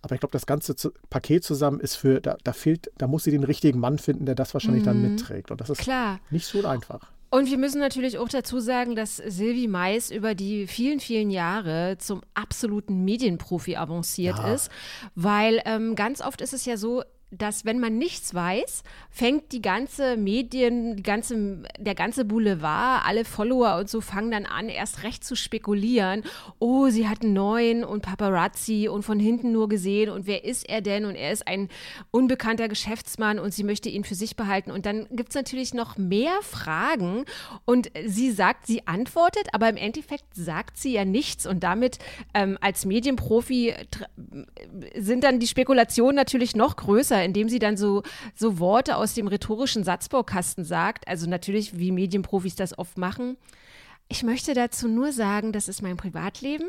Aber 0.00 0.14
ich 0.14 0.20
glaube, 0.20 0.32
das 0.32 0.46
ganze 0.46 0.74
Paket 1.10 1.44
zusammen 1.44 1.80
ist 1.80 1.96
für, 1.96 2.20
da, 2.20 2.36
da 2.44 2.52
fehlt, 2.52 2.90
da 2.96 3.06
muss 3.06 3.24
sie 3.24 3.30
den 3.30 3.44
richtigen 3.44 3.80
Mann 3.80 3.98
finden, 3.98 4.24
der 4.24 4.36
das 4.36 4.54
wahrscheinlich 4.54 4.82
mhm. 4.82 4.86
dann 4.86 5.02
mitträgt. 5.02 5.50
Und 5.50 5.60
das 5.60 5.68
ist 5.68 5.78
Klar. 5.78 6.20
nicht 6.30 6.46
so 6.46 6.64
einfach. 6.64 7.10
Und 7.36 7.50
wir 7.50 7.58
müssen 7.58 7.80
natürlich 7.80 8.16
auch 8.16 8.30
dazu 8.30 8.60
sagen, 8.60 8.96
dass 8.96 9.16
Sylvie 9.18 9.68
Mais 9.68 10.10
über 10.10 10.34
die 10.34 10.66
vielen, 10.66 11.00
vielen 11.00 11.28
Jahre 11.28 11.98
zum 11.98 12.22
absoluten 12.32 13.04
Medienprofi 13.04 13.76
avanciert 13.76 14.38
ja. 14.38 14.54
ist, 14.54 14.70
weil 15.14 15.60
ähm, 15.66 15.96
ganz 15.96 16.22
oft 16.22 16.40
ist 16.40 16.54
es 16.54 16.64
ja 16.64 16.78
so, 16.78 17.02
dass 17.32 17.64
wenn 17.64 17.80
man 17.80 17.98
nichts 17.98 18.34
weiß, 18.34 18.84
fängt 19.10 19.50
die 19.50 19.60
ganze 19.60 20.16
Medien, 20.16 20.94
die 20.96 21.02
ganze, 21.02 21.62
der 21.76 21.96
ganze 21.96 22.24
Boulevard, 22.24 23.04
alle 23.04 23.24
Follower 23.24 23.78
und 23.78 23.90
so 23.90 24.00
fangen 24.00 24.30
dann 24.30 24.46
an, 24.46 24.68
erst 24.68 25.02
recht 25.02 25.24
zu 25.24 25.34
spekulieren. 25.34 26.22
Oh, 26.60 26.88
sie 26.88 27.08
hat 27.08 27.22
einen 27.22 27.32
neuen 27.32 27.84
und 27.84 28.02
Paparazzi 28.02 28.88
und 28.88 29.02
von 29.02 29.18
hinten 29.18 29.50
nur 29.50 29.68
gesehen 29.68 30.10
und 30.10 30.26
wer 30.26 30.44
ist 30.44 30.68
er 30.68 30.80
denn? 30.82 31.04
Und 31.04 31.16
er 31.16 31.32
ist 31.32 31.48
ein 31.48 31.68
unbekannter 32.12 32.68
Geschäftsmann 32.68 33.40
und 33.40 33.52
sie 33.52 33.64
möchte 33.64 33.88
ihn 33.88 34.04
für 34.04 34.14
sich 34.14 34.36
behalten. 34.36 34.70
Und 34.70 34.86
dann 34.86 35.08
gibt 35.10 35.30
es 35.30 35.34
natürlich 35.34 35.74
noch 35.74 35.96
mehr 35.96 36.38
Fragen 36.42 37.24
und 37.64 37.90
sie 38.06 38.30
sagt, 38.30 38.68
sie 38.68 38.86
antwortet, 38.86 39.48
aber 39.52 39.68
im 39.68 39.76
Endeffekt 39.76 40.26
sagt 40.32 40.78
sie 40.78 40.92
ja 40.92 41.04
nichts 41.04 41.44
und 41.44 41.64
damit 41.64 41.98
ähm, 42.34 42.56
als 42.60 42.84
Medienprofi 42.84 43.74
sind 44.96 45.24
dann 45.24 45.40
die 45.40 45.48
Spekulationen 45.48 46.14
natürlich 46.14 46.54
noch 46.54 46.76
größer 46.76 47.15
Muster, 47.16 47.24
indem 47.24 47.48
sie 47.48 47.58
dann 47.58 47.76
so, 47.76 48.02
so 48.34 48.58
Worte 48.58 48.96
aus 48.96 49.14
dem 49.14 49.28
rhetorischen 49.28 49.84
Satzbaukasten 49.84 50.64
sagt. 50.64 51.08
Also 51.08 51.28
natürlich, 51.28 51.78
wie 51.78 51.92
Medienprofis 51.92 52.56
das 52.56 52.78
oft 52.78 52.98
machen. 52.98 53.36
Ich 54.08 54.22
möchte 54.22 54.54
dazu 54.54 54.86
nur 54.86 55.10
sagen, 55.10 55.50
das 55.50 55.66
ist 55.66 55.82
mein 55.82 55.96
Privatleben 55.96 56.68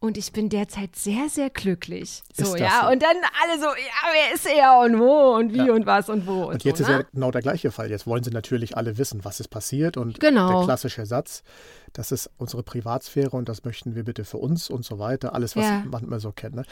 und 0.00 0.16
ich 0.16 0.32
bin 0.32 0.48
derzeit 0.48 0.96
sehr, 0.96 1.28
sehr 1.28 1.50
glücklich. 1.50 2.22
So, 2.34 2.56
ja. 2.56 2.84
So? 2.84 2.90
Und 2.90 3.02
dann 3.02 3.14
alle 3.42 3.60
so, 3.60 3.66
ja, 3.66 4.08
wer 4.10 4.34
ist 4.34 4.46
er 4.46 4.80
und 4.80 4.98
wo 4.98 5.36
und 5.36 5.52
wie 5.52 5.66
ja. 5.66 5.74
und 5.74 5.84
was 5.84 6.08
und 6.08 6.26
wo. 6.26 6.44
Und, 6.44 6.54
und 6.54 6.64
jetzt 6.64 6.78
so, 6.78 6.84
ist 6.84 6.88
ne? 6.88 6.96
ja 7.00 7.02
genau 7.12 7.30
der 7.30 7.42
gleiche 7.42 7.70
Fall. 7.70 7.90
Jetzt 7.90 8.06
wollen 8.06 8.24
sie 8.24 8.30
natürlich 8.30 8.74
alle 8.74 8.96
wissen, 8.96 9.22
was 9.22 9.38
ist 9.38 9.48
passiert 9.48 9.98
und 9.98 10.18
genau. 10.18 10.60
der 10.60 10.64
klassische 10.64 11.04
Satz, 11.04 11.42
das 11.92 12.10
ist 12.10 12.30
unsere 12.38 12.62
Privatsphäre 12.62 13.36
und 13.36 13.50
das 13.50 13.64
möchten 13.64 13.94
wir 13.94 14.04
bitte 14.04 14.24
für 14.24 14.38
uns 14.38 14.70
und 14.70 14.82
so 14.82 14.98
weiter. 14.98 15.34
Alles, 15.34 15.56
was 15.56 15.66
ja. 15.66 15.84
man 15.86 16.04
immer 16.04 16.20
so 16.20 16.32
kennt. 16.32 16.54
Ne? 16.54 16.64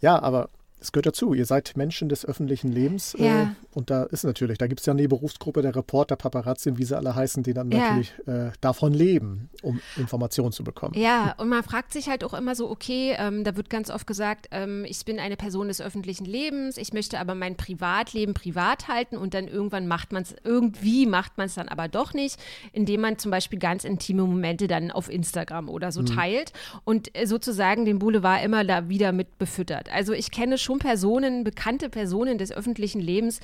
Ja, 0.00 0.22
aber 0.22 0.48
es 0.86 0.92
gehört 0.92 1.06
dazu. 1.06 1.34
Ihr 1.34 1.46
seid 1.46 1.76
Menschen 1.76 2.08
des 2.08 2.24
öffentlichen 2.24 2.72
Lebens. 2.72 3.14
Äh, 3.14 3.24
ja. 3.24 3.42
Äh, 3.42 3.46
und 3.74 3.90
da 3.90 4.04
ist 4.04 4.24
natürlich, 4.24 4.58
da 4.58 4.66
gibt 4.66 4.80
es 4.80 4.86
ja 4.86 4.92
eine 4.92 5.06
Berufsgruppe 5.06 5.62
der 5.62 5.74
Reporter, 5.76 6.16
Paparazzi, 6.16 6.78
wie 6.78 6.84
sie 6.84 6.96
alle 6.96 7.14
heißen, 7.14 7.42
die 7.42 7.52
dann 7.52 7.70
ja. 7.70 7.78
natürlich 7.78 8.14
äh, 8.26 8.52
davon 8.60 8.94
leben, 8.94 9.50
um 9.62 9.80
Informationen 9.96 10.52
zu 10.52 10.64
bekommen. 10.64 10.94
Ja, 10.96 11.34
und 11.38 11.48
man 11.48 11.62
fragt 11.62 11.92
sich 11.92 12.08
halt 12.08 12.24
auch 12.24 12.34
immer 12.34 12.54
so, 12.54 12.70
okay, 12.70 13.14
ähm, 13.18 13.44
da 13.44 13.56
wird 13.56 13.68
ganz 13.68 13.90
oft 13.90 14.06
gesagt, 14.06 14.48
ähm, 14.52 14.84
ich 14.86 15.04
bin 15.04 15.18
eine 15.18 15.36
Person 15.36 15.68
des 15.68 15.80
öffentlichen 15.80 16.24
Lebens, 16.24 16.78
ich 16.78 16.92
möchte 16.92 17.18
aber 17.18 17.34
mein 17.34 17.56
Privatleben 17.56 18.32
privat 18.34 18.88
halten 18.88 19.16
und 19.16 19.34
dann 19.34 19.48
irgendwann 19.48 19.86
macht 19.86 20.12
man 20.12 20.22
es, 20.22 20.34
irgendwie 20.44 21.06
macht 21.06 21.36
man 21.36 21.46
es 21.46 21.54
dann 21.54 21.68
aber 21.68 21.88
doch 21.88 22.14
nicht, 22.14 22.40
indem 22.72 23.02
man 23.02 23.18
zum 23.18 23.30
Beispiel 23.30 23.58
ganz 23.58 23.84
intime 23.84 24.22
Momente 24.22 24.68
dann 24.68 24.90
auf 24.90 25.10
Instagram 25.10 25.68
oder 25.68 25.92
so 25.92 26.00
mhm. 26.00 26.06
teilt 26.06 26.52
und 26.84 27.16
äh, 27.16 27.26
sozusagen 27.26 27.84
den 27.84 27.98
Boulevard 27.98 28.44
immer 28.44 28.64
da 28.64 28.88
wieder 28.88 29.12
mit 29.12 29.38
befüttert. 29.38 29.92
Also 29.92 30.12
ich 30.12 30.30
kenne 30.30 30.56
schon 30.56 30.75
schon 30.76 30.78
Personen, 30.78 31.44
bekannte 31.44 31.88
Personen 31.88 32.38
des 32.38 32.52
öffentlichen 32.52 33.00
Lebens. 33.00 33.40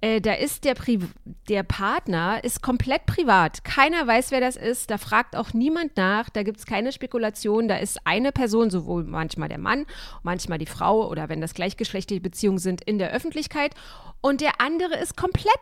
Äh, 0.00 0.20
da 0.20 0.34
ist 0.34 0.64
der, 0.64 0.74
Pri 0.74 1.00
der 1.48 1.62
Partner 1.62 2.42
ist 2.42 2.62
komplett 2.62 3.06
privat. 3.06 3.64
Keiner 3.64 4.06
weiß, 4.06 4.30
wer 4.30 4.40
das 4.40 4.56
ist. 4.56 4.90
Da 4.90 4.98
fragt 4.98 5.36
auch 5.36 5.52
niemand 5.52 5.96
nach. 5.96 6.30
Da 6.30 6.42
gibt 6.42 6.58
es 6.58 6.66
keine 6.66 6.92
Spekulation. 6.92 7.68
Da 7.68 7.76
ist 7.76 7.98
eine 8.06 8.32
Person, 8.32 8.70
sowohl 8.70 9.04
manchmal 9.04 9.48
der 9.48 9.58
Mann, 9.58 9.86
manchmal 10.22 10.58
die 10.58 10.66
Frau 10.66 11.08
oder 11.08 11.28
wenn 11.28 11.40
das 11.40 11.54
gleichgeschlechtliche 11.54 12.20
Beziehungen 12.20 12.58
sind, 12.58 12.82
in 12.82 12.98
der 12.98 13.12
Öffentlichkeit. 13.12 13.74
Und 14.20 14.40
der 14.40 14.60
andere 14.60 14.96
ist 14.96 15.16
komplett 15.16 15.60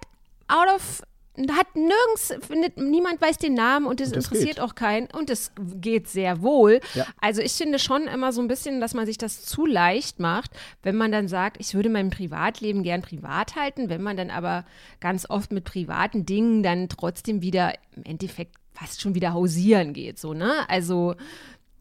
out 0.49 0.69
of 0.75 1.03
hat 1.37 1.75
nirgends, 1.75 2.35
findet, 2.47 2.79
niemand 2.79 3.21
weiß 3.21 3.39
den 3.39 3.55
Namen 3.55 3.87
und 3.87 4.01
es 4.01 4.13
interessiert 4.13 4.57
geht. 4.57 4.61
auch 4.61 4.75
keinen 4.75 5.09
und 5.11 5.31
es 5.31 5.51
geht 5.81 6.09
sehr 6.09 6.43
wohl. 6.43 6.81
Ja. 6.95 7.07
Also 7.21 7.43
ich 7.43 7.53
finde 7.53 7.79
schon 7.79 8.07
immer 8.07 8.33
so 8.33 8.41
ein 8.41 8.49
bisschen, 8.49 8.81
dass 8.81 8.95
man 8.95 9.07
sich 9.07 9.19
das 9.19 9.45
zu 9.45 9.67
leicht 9.67 10.21
macht, 10.21 10.53
wenn 10.83 10.97
man 10.97 11.11
dann 11.11 11.27
sagt, 11.27 11.57
ich 11.59 11.75
würde 11.75 11.89
mein 11.89 12.11
Privatleben 12.11 12.83
gern 12.85 13.03
privat 13.03 13.57
halten, 13.57 13.89
wenn 13.89 14.03
man 14.03 14.17
dann 14.17 14.31
aber 14.31 14.65
ganz 15.01 15.29
oft 15.29 15.51
mit 15.53 15.65
privaten 15.65 16.25
Dingen 16.25 16.63
dann 16.63 16.89
trotzdem 16.89 17.43
wieder 17.43 17.75
im 17.97 18.05
Endeffekt 18.05 18.57
fast 18.73 19.01
schon 19.01 19.15
wieder 19.15 19.33
hausieren 19.33 19.93
geht, 19.93 20.19
so, 20.19 20.35
ne? 20.35 20.69
Also 20.69 21.15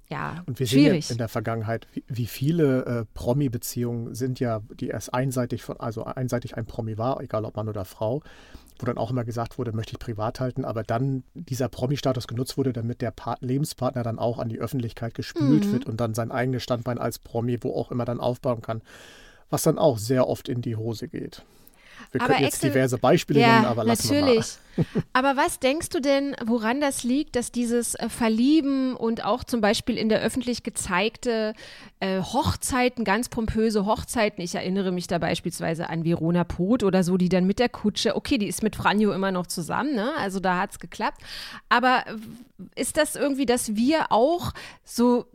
ja, 0.09 0.43
und 0.45 0.59
wir 0.59 0.67
schwierig. 0.67 1.05
sehen 1.05 1.11
ja 1.11 1.13
in 1.13 1.17
der 1.17 1.29
Vergangenheit, 1.29 1.87
wie, 2.07 2.25
viele 2.25 2.85
äh, 2.85 3.05
Promi-Beziehungen 3.13 4.13
sind 4.13 4.39
ja, 4.39 4.61
die 4.79 4.87
erst 4.89 5.13
einseitig 5.13 5.63
von, 5.63 5.79
also 5.79 6.03
einseitig 6.03 6.57
ein 6.57 6.65
Promi 6.65 6.97
war, 6.97 7.21
egal 7.21 7.45
ob 7.45 7.55
Mann 7.55 7.69
oder 7.69 7.85
Frau, 7.85 8.21
wo 8.79 8.85
dann 8.85 8.97
auch 8.97 9.11
immer 9.11 9.23
gesagt 9.23 9.57
wurde, 9.57 9.71
möchte 9.71 9.93
ich 9.93 9.99
privat 9.99 10.39
halten, 10.39 10.65
aber 10.65 10.83
dann 10.83 11.23
dieser 11.33 11.69
Promi-Status 11.69 12.27
genutzt 12.27 12.57
wurde, 12.57 12.73
damit 12.73 13.01
der 13.01 13.11
pa 13.11 13.37
Lebenspartner 13.39 14.03
dann 14.03 14.19
auch 14.19 14.39
an 14.39 14.49
die 14.49 14.59
Öffentlichkeit 14.59 15.13
gespült 15.13 15.65
mhm. 15.65 15.71
wird 15.71 15.85
und 15.85 15.99
dann 16.01 16.13
sein 16.13 16.31
eigenes 16.31 16.63
Standbein 16.63 16.97
als 16.97 17.19
Promi, 17.19 17.59
wo 17.61 17.73
auch 17.73 17.91
immer 17.91 18.05
dann 18.05 18.19
aufbauen 18.19 18.61
kann, 18.61 18.81
was 19.49 19.63
dann 19.63 19.77
auch 19.77 19.97
sehr 19.97 20.27
oft 20.27 20.49
in 20.49 20.61
die 20.61 20.75
Hose 20.75 21.07
geht. 21.07 21.43
Wir 22.11 22.21
Aber 22.21 22.29
könnten 22.29 22.43
jetzt 22.43 22.55
Axel- 22.55 22.69
diverse 22.69 22.97
Beispiele 22.97 23.39
Ja, 23.39 23.53
nennen, 23.55 23.65
aber 23.65 23.83
lassen 23.83 24.07
natürlich. 24.07 24.57
Aber 25.13 25.37
was 25.37 25.59
denkst 25.59 25.89
du 25.89 25.99
denn, 25.99 26.35
woran 26.45 26.81
das 26.81 27.03
liegt, 27.03 27.35
dass 27.35 27.51
dieses 27.51 27.95
äh, 27.95 28.09
Verlieben 28.09 28.95
und 28.95 29.23
auch 29.23 29.43
zum 29.43 29.61
Beispiel 29.61 29.97
in 29.97 30.09
der 30.09 30.21
öffentlich 30.21 30.63
gezeigte 30.63 31.53
äh, 31.99 32.21
Hochzeiten, 32.21 33.03
ganz 33.03 33.29
pompöse 33.29 33.85
Hochzeiten, 33.85 34.43
ich 34.43 34.55
erinnere 34.55 34.91
mich 34.91 35.07
da 35.07 35.19
beispielsweise 35.19 35.89
an 35.89 36.03
Verona 36.05 36.43
Poth 36.43 36.83
oder 36.83 37.03
so, 37.03 37.17
die 37.17 37.29
dann 37.29 37.45
mit 37.45 37.59
der 37.59 37.69
Kutsche, 37.69 38.15
okay, 38.15 38.37
die 38.37 38.47
ist 38.47 38.63
mit 38.63 38.75
Franjo 38.75 39.11
immer 39.11 39.31
noch 39.31 39.47
zusammen, 39.47 39.95
ne? 39.95 40.11
Also 40.17 40.39
da 40.39 40.59
hat 40.59 40.71
es 40.71 40.79
geklappt. 40.79 41.21
Aber 41.69 42.03
ist 42.75 42.97
das 42.97 43.15
irgendwie, 43.15 43.45
dass 43.45 43.75
wir 43.75 44.11
auch 44.11 44.53
so 44.83 45.25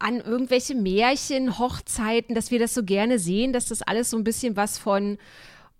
an 0.00 0.18
irgendwelche 0.20 0.74
Märchen, 0.74 1.58
Hochzeiten, 1.58 2.34
dass 2.34 2.50
wir 2.50 2.58
das 2.58 2.74
so 2.74 2.82
gerne 2.82 3.18
sehen, 3.18 3.52
dass 3.52 3.66
das 3.66 3.82
alles 3.82 4.10
so 4.10 4.16
ein 4.16 4.24
bisschen 4.24 4.56
was 4.56 4.78
von, 4.78 5.18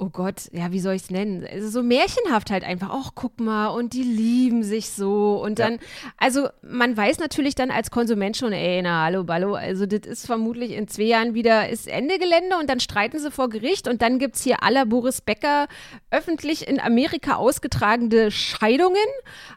oh 0.03 0.09
Gott, 0.09 0.49
ja, 0.53 0.73
wie 0.73 0.81
soll 0.81 0.95
ich 0.95 1.03
es 1.03 1.11
nennen? 1.11 1.47
Also 1.47 1.69
so 1.69 1.83
märchenhaft 1.83 2.51
halt 2.51 2.65
einfach, 2.65 2.89
ach, 2.91 3.11
guck 3.15 3.39
mal, 3.39 3.69
und 3.69 3.93
die 3.93 4.03
lieben 4.03 4.63
sich 4.63 4.89
so. 4.91 5.41
Und 5.43 5.59
Ja. 5.59 5.69
dann, 5.69 5.79
also 6.17 6.49
man 6.63 6.97
weiß 6.97 7.19
natürlich 7.19 7.55
dann 7.55 7.71
als 7.71 7.91
Konsument 7.91 8.35
schon, 8.37 8.53
ey, 8.53 8.81
na, 8.83 9.05
hallo, 9.05 9.25
ballo, 9.25 9.55
also 9.55 9.85
das 9.85 10.11
ist 10.11 10.25
vermutlich 10.27 10.73
in 10.73 10.89
zwei 10.89 11.03
Jahren 11.03 11.35
wieder, 11.35 11.69
ist 11.69 11.87
Ende 11.87 12.19
Gelände 12.19 12.57
und 12.59 12.71
dann 12.71 12.81
streiten 12.81 13.19
sie 13.19 13.31
vor 13.31 13.51
Gericht 13.51 13.89
und 13.89 14.01
dann 14.01 14.19
gibt 14.19 14.37
es 14.37 14.43
hier 14.43 14.63
aller 14.63 14.87
Boris 14.87 15.21
Becker 15.21 15.69
öffentlich 16.11 16.67
in 16.67 16.81
Amerika 16.81 17.35
ausgetragene 17.37 18.31
Scheidungen. 18.31 18.97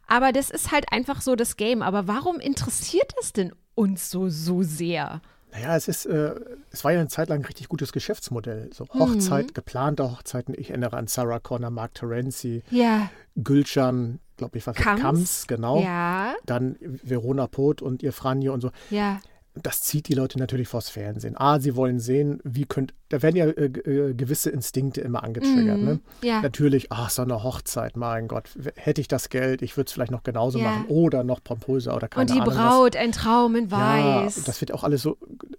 Aber 0.08 0.34
das 0.34 0.50
ist 0.50 0.72
halt 0.74 0.92
einfach 0.92 1.22
so 1.22 1.36
das 1.38 1.56
Game. 1.56 1.82
Aber 1.82 2.08
warum 2.08 2.40
interessiert 2.42 3.14
es 3.22 3.32
denn 3.32 3.54
uns 3.76 4.12
so, 4.12 4.28
so 4.28 4.62
sehr? 4.62 5.22
Naja, 5.54 5.76
es 5.76 5.88
ist, 5.88 6.06
äh, 6.08 6.34
es 6.72 6.84
war 6.84 6.92
ja 6.92 7.00
eine 7.00 7.08
Zeit 7.10 7.30
lang 7.30 7.40
ein 7.42 7.46
richtig 7.46 7.70
gutes 7.70 7.94
Geschäftsmodell. 7.94 8.70
So 8.74 8.86
Mhm. 8.86 9.00
Hochzeit, 9.00 9.54
geplante 9.54 10.10
Hochzeiten. 10.12 10.56
Ich 10.58 10.72
erinnere 10.72 10.98
an 10.98 11.08
Sarah 11.08 11.40
Connor, 11.40 11.70
Mark 11.70 11.94
Terenzi, 11.94 12.64
Ja. 12.72 13.10
Gülcan, 13.36 14.20
glaube 14.38 14.58
ich, 14.58 14.66
was 14.68 14.76
Kams. 14.76 15.02
Kams, 15.02 15.48
genau. 15.48 15.82
Ja, 15.82 16.34
Dann 16.46 16.76
Verona 16.82 17.48
Poth 17.48 17.82
und 17.82 18.02
ihr 18.04 18.14
Franjo 18.14 18.54
und 18.54 18.62
so. 18.62 18.72
ja. 18.90 19.20
Das 19.62 19.84
zieht 19.84 20.08
die 20.08 20.16
Leute 20.16 20.40
natürlich 20.40 20.68
vors 20.68 20.90
Fernsehen. 20.90 21.36
Ah, 21.38 21.60
sie 21.60 21.76
wollen 21.76 22.00
sehen, 22.00 22.40
wie 22.44 22.66
könnt, 22.66 22.96
da 23.10 23.22
werden 23.22 23.36
ja 23.36 23.46
äh, 23.46 23.66
äh, 23.66 24.14
gewisse 24.16 24.50
Instinkte 24.50 25.02
immer 25.02 25.24
angetriggert. 25.24 25.78
Mhm. 25.78 25.86
Ne? 25.86 26.00
Ja. 26.24 26.42
Natürlich, 26.42 26.92
ach, 26.92 27.12
so 27.12 27.22
eine 27.22 27.44
Hochzeit, 27.44 27.96
mein 27.96 28.28
Gott, 28.28 28.50
hätte 28.76 29.00
ich 29.02 29.08
das 29.08 29.30
Geld, 29.30 29.62
ich 29.62 29.78
würde 29.78 29.86
es 29.90 29.94
vielleicht 29.94 30.12
noch 30.12 30.24
genauso 30.24 30.58
Ja. 30.58 30.66
machen 30.72 30.86
oder 30.88 31.24
noch 31.24 31.44
pompöser 31.44 31.96
oder 31.96 32.08
keine 32.08 32.22
Und 32.22 32.30
die 32.36 32.42
Ahnung 32.42 32.56
was. 32.56 32.58
Braut, 32.58 32.96
ein 32.96 33.12
Traum 33.12 33.56
in 33.56 33.68
Ja, 33.70 34.24
Weiß. 34.26 34.44
das 34.44 34.60
wird 34.60 34.74
auch 34.74 34.84
alles 34.84 35.04
so, 35.04 35.18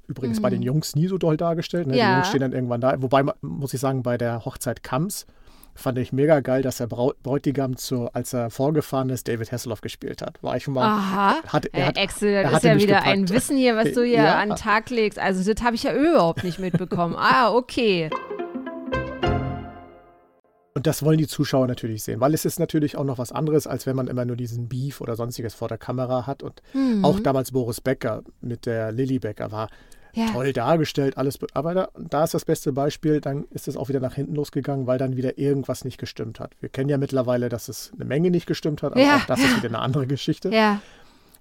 übrigens 0.08 0.42
bei 0.42 0.50
den 0.50 0.62
Jungs 0.62 0.96
nie 0.96 1.06
so 1.06 1.16
doll 1.16 1.36
dargestellt. 1.36 1.86
Ne? 1.86 1.92
Die 1.92 1.98
Ja. 2.00 2.14
Jungs 2.16 2.28
stehen 2.28 2.40
dann 2.40 2.52
irgendwann 2.52 2.80
da. 2.80 3.00
Wobei, 3.00 3.22
muss 3.42 3.74
ich 3.74 3.80
sagen, 3.80 4.02
bei 4.02 4.18
der 4.18 4.44
Hochzeit 4.44 4.82
Kams 4.82 5.24
fand 5.74 5.98
ich 5.98 6.12
mega 6.12 6.40
geil, 6.40 6.62
dass 6.62 6.76
der 6.78 6.86
Bräutigam, 6.86 7.76
zu, 7.76 8.08
als 8.12 8.32
er 8.32 8.50
vorgefahren 8.50 9.10
ist, 9.10 9.26
David 9.28 9.50
Hasselhoff 9.52 9.80
gespielt 9.80 10.22
hat. 10.22 10.42
War 10.42 10.56
ich 10.56 10.64
schon 10.64 10.74
mal. 10.74 10.84
Aha. 10.86 11.36
Hat, 11.46 11.66
er 11.72 11.86
hat, 11.88 11.96
er 11.96 12.04
das 12.44 12.54
ist 12.54 12.64
ja 12.64 12.76
wieder 12.78 13.02
ein 13.02 13.26
gepackt. 13.26 13.30
Wissen 13.30 13.56
hier, 13.56 13.76
was 13.76 13.92
du 13.92 14.02
hier 14.04 14.22
Ja. 14.22 14.38
an 14.38 14.50
den 14.50 14.56
Tag 14.56 14.90
legst. 14.90 15.18
Also, 15.18 15.52
das 15.52 15.62
habe 15.64 15.74
ich 15.76 15.82
ja 15.82 15.92
überhaupt 15.94 16.44
nicht 16.44 16.58
mitbekommen. 16.58 17.14
ah, 17.16 17.52
okay. 17.52 18.10
Und 20.76 20.88
das 20.88 21.04
wollen 21.04 21.18
die 21.18 21.28
Zuschauer 21.28 21.68
natürlich 21.68 22.02
sehen, 22.02 22.18
weil 22.20 22.34
es 22.34 22.44
ist 22.44 22.58
natürlich 22.58 22.96
auch 22.96 23.04
noch 23.04 23.18
was 23.18 23.30
anderes, 23.30 23.68
als 23.68 23.86
wenn 23.86 23.94
man 23.94 24.08
immer 24.08 24.24
nur 24.24 24.34
diesen 24.34 24.68
Beef 24.68 25.00
oder 25.00 25.14
sonstiges 25.14 25.54
vor 25.54 25.68
der 25.68 25.78
Kamera 25.78 26.26
hat. 26.26 26.42
Und 26.42 26.62
Mhm. 26.72 27.04
auch 27.04 27.20
damals 27.20 27.52
Boris 27.52 27.80
Becker 27.80 28.22
mit 28.40 28.66
der 28.66 28.90
Lilly 28.90 29.20
Becker 29.20 29.52
war 29.52 29.68
Ja. 30.14 30.30
toll 30.32 30.52
dargestellt, 30.52 31.16
alles. 31.18 31.38
be- 31.38 31.46
Aber 31.54 31.74
da, 31.74 31.88
da 31.98 32.24
ist 32.24 32.34
das 32.34 32.44
beste 32.44 32.72
Beispiel, 32.72 33.20
dann 33.20 33.44
ist 33.50 33.68
es 33.68 33.76
auch 33.76 33.88
wieder 33.88 34.00
nach 34.00 34.14
hinten 34.14 34.34
losgegangen, 34.34 34.86
weil 34.86 34.98
dann 34.98 35.16
wieder 35.16 35.38
irgendwas 35.38 35.84
nicht 35.84 35.98
gestimmt 35.98 36.40
hat. 36.40 36.52
Wir 36.60 36.68
kennen 36.68 36.88
ja 36.88 36.98
mittlerweile, 36.98 37.48
dass 37.48 37.68
es 37.68 37.92
eine 37.94 38.04
Menge 38.04 38.30
nicht 38.30 38.46
gestimmt 38.46 38.82
hat, 38.82 38.92
aber 38.92 39.00
Ja. 39.02 39.16
auch 39.16 39.26
das 39.26 39.40
ist 39.40 39.56
wieder 39.58 39.68
eine 39.68 39.78
andere 39.80 40.06
Geschichte. 40.06 40.50
Ja. 40.50 40.80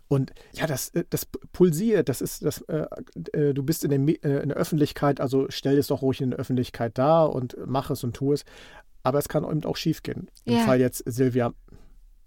Und 0.09 0.31
ja, 0.53 0.67
das, 0.67 0.89
äh, 0.89 1.05
das 1.09 1.25
pulsiert, 1.53 2.09
das 2.09 2.21
ist, 2.21 2.43
das, 2.45 2.61
äh, 2.63 2.85
äh, 3.31 3.53
du 3.53 3.63
bist 3.63 3.83
in 3.83 3.89
der, 3.89 3.99
äh, 4.23 4.43
in 4.43 4.49
der 4.49 4.57
Öffentlichkeit, 4.57 5.19
also 5.21 5.47
stell 5.49 5.77
es 5.77 5.87
doch 5.87 6.01
ruhig 6.01 6.21
in 6.21 6.31
der 6.31 6.39
Öffentlichkeit 6.39 6.97
dar 6.97 7.31
und 7.33 7.55
mach 7.65 7.89
es 7.89 8.03
und 8.03 8.15
tu 8.15 8.33
es. 8.33 8.43
Aber 9.03 9.19
es 9.19 9.27
kann 9.27 9.43
eben 9.43 9.65
auch 9.65 9.75
schief 9.77 10.01
gehen. 10.03 10.29
Im 10.45 10.55
Ja. 10.55 10.59
Fall 10.65 10.79
jetzt 10.79 11.03
Silvia. 11.05 11.53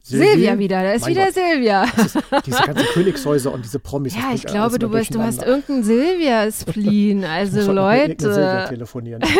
Silvia 0.09 0.57
wieder, 0.57 0.83
da 0.83 0.93
ist 0.93 1.03
Mein 1.03 1.11
wieder 1.11 1.25
Gott. 1.25 1.35
Silvia. 1.35 1.83
Ist, 1.85 2.19
diese 2.47 2.63
ganzen 2.63 2.87
Königshäuser 2.95 3.53
und 3.53 3.65
diese 3.65 3.81
Promis. 3.81 4.15
Ja, 4.15 4.31
ich 4.33 4.45
glaube, 4.45 4.79
du, 4.79 4.89
bist, 4.89 5.13
du 5.13 5.21
hast 5.21 5.43
irgendeinen 5.43 5.83
Silvia-Spleen. 5.83 7.25
Also, 7.37 7.59
irgendeiner 7.59 8.13
Silvia 8.17 8.55
Leute. 8.61 8.69
telefonieren. 8.69 9.23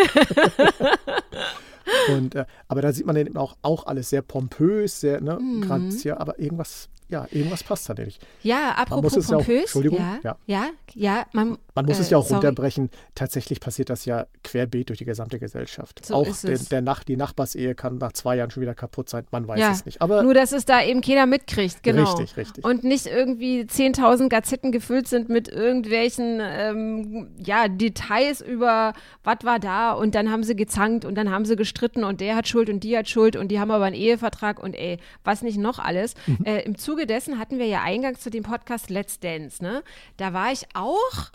und, 2.09 2.35
äh, 2.35 2.45
aber 2.69 2.83
da 2.83 2.93
sieht 2.93 3.07
man 3.07 3.17
eben 3.17 3.37
auch, 3.37 3.57
auch 3.63 3.87
alles 3.87 4.11
sehr 4.11 4.23
pompös, 4.23 5.01
sehr 5.01 5.21
ne, 5.21 5.39
Mhm. 5.41 5.61
grazier, 5.63 6.21
aber 6.21 6.39
irgendwas, 6.39 6.89
ja, 7.09 7.27
irgendwas 7.31 7.63
passt 7.63 7.89
da 7.89 7.95
nicht. 7.95 8.21
Ja, 8.43 8.73
apropos 8.73 9.15
muss 9.15 9.25
es 9.25 9.31
ja 9.31 9.37
auch- 9.37 9.41
pompös. 9.45 9.61
Entschuldigung, 9.63 9.99
ja, 9.99 10.19
ja. 10.25 10.37
ja, 10.47 10.67
ja, 10.95 11.27
man, 11.33 11.57
Man 11.77 11.85
muss 11.87 11.99
äh, 11.99 12.03
es 12.03 12.11
ja 12.11 12.19
auch 12.19 12.25
sorry. 12.25 12.35
runterbrechen. 12.47 12.91
Tatsächlich 13.15 13.61
passiert 13.61 13.91
das 13.91 14.07
ja 14.07 14.27
querbeet 14.43 14.89
durch 14.89 14.99
die 14.99 15.05
gesamte 15.05 15.39
Gesellschaft. 15.39 16.05
So 16.05 16.15
auch 16.15 16.27
der, 16.43 16.59
der 16.59 16.81
Nach 16.81 17.05
die 17.05 17.17
Nachbarsehe 17.17 17.75
kann 17.77 17.99
nach 17.99 18.13
zwei 18.13 18.37
Jahren 18.37 18.51
schon 18.51 18.63
wieder 18.63 18.75
kaputt 18.75 19.09
sein. 19.09 19.25
Man 19.31 19.47
weiß 19.47 19.61
Ja, 19.61 19.71
es 19.71 19.85
nicht. 19.87 20.03
Aber 20.03 20.23
Nur, 20.25 20.35
dass 20.35 20.51
es 20.53 20.65
da 20.65 20.83
eben 20.83 21.01
keiner 21.01 21.27
mitkriegt, 21.27 21.83
genau. 21.85 22.11
richtig, 22.15 22.37
richtig. 22.39 22.65
Und 22.65 22.83
nicht 22.83 23.07
irgendwie 23.07 23.61
10.000 23.67 24.29
Gazetten 24.29 24.73
gefüllt 24.73 25.07
sind 25.07 25.29
mit 25.29 25.47
irgendwelchen 25.49 26.41
ähm, 26.43 27.29
ja, 27.45 27.69
Details 27.69 28.41
über, 28.41 28.95
was 29.23 29.39
war 29.45 29.61
da 29.61 29.93
und 29.93 30.15
dann 30.17 30.31
haben 30.33 30.43
sie 30.43 30.57
gezankt 30.57 31.05
und 31.05 31.15
dann 31.15 31.31
haben 31.31 31.45
sie 31.45 31.55
gestritten 31.77 32.05
und 32.05 32.21
der 32.21 32.37
hat 32.37 32.49
Schuld 32.49 32.71
und 32.71 32.81
die 32.81 32.97
hat 32.97 33.09
Schuld 33.09 33.37
und 33.37 33.49
die 33.49 33.61
haben 33.61 33.71
aber 33.71 33.85
einen 33.85 33.97
Ehevertrag 33.97 34.59
und 34.63 34.75
ey, 34.75 34.99
was 35.25 35.43
nicht 35.43 35.59
noch 35.59 35.79
alles. 35.79 36.15
Mhm. 36.27 36.39
Äh, 36.45 36.63
Im 36.63 36.77
Zuge 36.79 37.07
dessen 37.07 37.39
hatten 37.39 37.59
wir 37.59 37.67
ja 37.67 37.83
eingangs 37.83 38.21
zu 38.21 38.31
dem 38.31 38.43
Podcast 38.43 38.89
Let's 38.91 39.21
Dance, 39.21 39.63
ne? 39.63 39.83
Da 40.17 40.33
war 40.33 40.53
ich 40.53 40.65
auch 40.75 41.31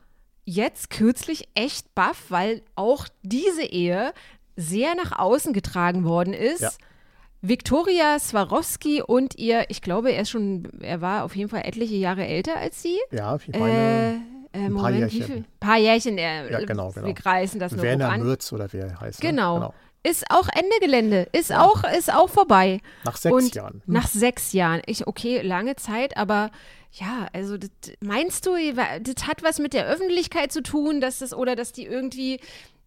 jetzt 0.45 0.89
kürzlich 0.89 1.47
echt 1.53 1.93
baff, 1.93 2.25
weil 2.29 2.63
auch 2.75 3.07
diese 3.21 3.63
Ehe 3.63 4.13
sehr 4.55 4.95
nach 4.95 5.17
außen 5.19 5.53
getragen 5.53 6.03
worden 6.05 6.33
ist. 6.33 6.61
Ja. 6.61 6.69
Viktoria 7.43 8.19
Swarovski 8.19 9.01
und 9.01 9.37
ihr, 9.37 9.65
ich 9.69 9.81
glaube, 9.81 10.11
er 10.11 10.21
ist 10.23 10.29
schon, 10.29 10.67
er 10.81 11.01
war 11.01 11.23
auf 11.23 11.35
jeden 11.35 11.49
Fall 11.49 11.61
etliche 11.65 11.95
Jahre 11.95 12.25
älter 12.25 12.55
als 12.57 12.81
sie. 12.81 12.97
ja, 13.11 13.35
ich 13.35 13.53
Äh, 13.53 13.59
meine, 13.59 14.21
äh, 14.53 14.57
ein 14.65 14.75
paar 14.75 14.91
Jährchen. 14.91 15.23
viel? 15.23 15.45
paar 15.59 15.77
Jährchen, 15.77 16.17
äh, 16.19 16.51
Ja, 16.51 16.59
genau, 16.59 16.91
genau. 16.91 17.07
wir 17.07 17.15
reißen 17.25 17.59
das 17.59 17.71
nur 17.71 17.83
Werner. 17.83 18.15
Mürz 18.17 18.51
oder 18.53 18.71
wie 18.73 18.77
er 18.77 18.99
heißt. 18.99 19.23
ne? 19.23 19.29
Genau. 19.29 19.73
Ist 20.03 20.25
auch 20.31 20.47
Ende 20.51 20.75
Gelände, 20.79 21.27
ist 21.31 21.53
auch, 21.53 21.83
ist 21.83 22.11
auch 22.11 22.29
vorbei. 22.29 22.81
Nach 23.05 23.17
sechs 23.17 23.35
Und 23.35 23.55
Jahren. 23.55 23.83
Nach 23.85 24.07
sechs 24.07 24.51
Jahren. 24.51 24.81
Ich, 24.87 25.05
okay, 25.05 25.41
lange 25.41 25.75
Zeit, 25.75 26.17
aber 26.17 26.49
ja, 26.93 27.27
also 27.33 27.57
das, 27.57 27.69
meinst 27.99 28.45
du, 28.47 28.55
das 28.73 29.27
hat 29.27 29.43
was 29.43 29.59
mit 29.59 29.73
der 29.73 29.85
Öffentlichkeit 29.85 30.51
zu 30.51 30.63
tun, 30.63 31.01
dass 31.01 31.19
das 31.19 31.33
oder 31.33 31.55
dass 31.55 31.71
die 31.71 31.85
irgendwie, 31.85 32.39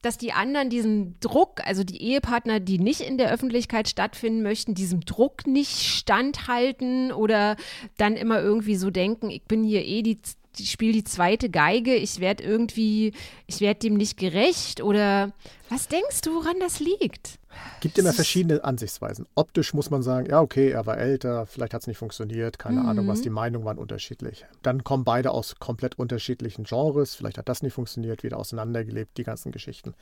dass 0.02 0.18
die 0.18 0.32
anderen 0.32 0.70
diesem 0.70 1.18
Druck, 1.20 1.60
also 1.64 1.84
die 1.84 2.02
Ehepartner, 2.02 2.58
die 2.58 2.78
nicht 2.78 3.00
in 3.00 3.16
der 3.16 3.32
Öffentlichkeit 3.32 3.88
stattfinden 3.88 4.42
möchten, 4.42 4.74
diesem 4.74 5.02
Druck 5.02 5.46
nicht 5.46 5.82
standhalten 5.82 7.12
oder 7.12 7.56
dann 7.96 8.16
immer 8.16 8.40
irgendwie 8.40 8.76
so 8.76 8.90
denken, 8.90 9.30
ich 9.30 9.44
bin 9.44 9.62
hier 9.62 9.84
eh 9.84 10.02
die 10.02 10.18
spiele 10.58 10.92
die 10.92 11.04
zweite 11.04 11.50
Geige, 11.50 11.94
ich 11.94 12.20
werde 12.20 12.44
irgendwie, 12.44 13.12
ich 13.46 13.60
werde 13.60 13.80
dem 13.80 13.94
nicht 13.94 14.16
gerecht 14.16 14.82
oder 14.82 15.32
was 15.68 15.88
denkst 15.88 16.20
du, 16.22 16.34
woran 16.34 16.58
das 16.60 16.80
liegt? 16.80 17.38
Gibt 17.80 17.98
immer 17.98 18.12
verschiedene 18.12 18.64
Ansichtsweisen. 18.64 19.26
Optisch 19.34 19.74
muss 19.74 19.90
man 19.90 20.02
sagen, 20.02 20.28
ja, 20.28 20.40
okay, 20.40 20.70
er 20.70 20.86
war 20.86 20.98
älter, 20.98 21.46
vielleicht 21.46 21.72
hat 21.72 21.82
es 21.82 21.86
nicht 21.86 21.98
funktioniert, 21.98 22.58
keine 22.58 22.80
Mhm. 22.80 22.88
Ahnung 22.88 23.08
was, 23.08 23.20
die 23.22 23.30
Meinungen 23.30 23.64
waren 23.64 23.78
unterschiedlich. 23.78 24.44
Dann 24.62 24.82
kommen 24.84 25.04
beide 25.04 25.30
aus 25.30 25.56
komplett 25.60 25.98
unterschiedlichen 25.98 26.64
Genres, 26.64 27.14
vielleicht 27.14 27.38
hat 27.38 27.48
das 27.48 27.62
nicht 27.62 27.74
funktioniert, 27.74 28.22
wieder 28.22 28.38
auseinandergelebt, 28.38 29.16
die 29.18 29.24
ganzen 29.24 29.52
Geschichten. 29.52 29.94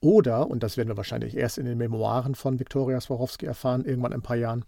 Oder, 0.00 0.48
und 0.48 0.62
das 0.62 0.76
werden 0.76 0.88
wir 0.88 0.96
wahrscheinlich 0.96 1.36
erst 1.36 1.58
in 1.58 1.64
den 1.66 1.78
Memoiren 1.78 2.34
von 2.34 2.58
Viktoria 2.58 3.00
Swarovski 3.00 3.46
erfahren, 3.46 3.84
irgendwann 3.84 4.12
in 4.12 4.18
ein 4.18 4.22
paar 4.22 4.36
Jahren, 4.36 4.64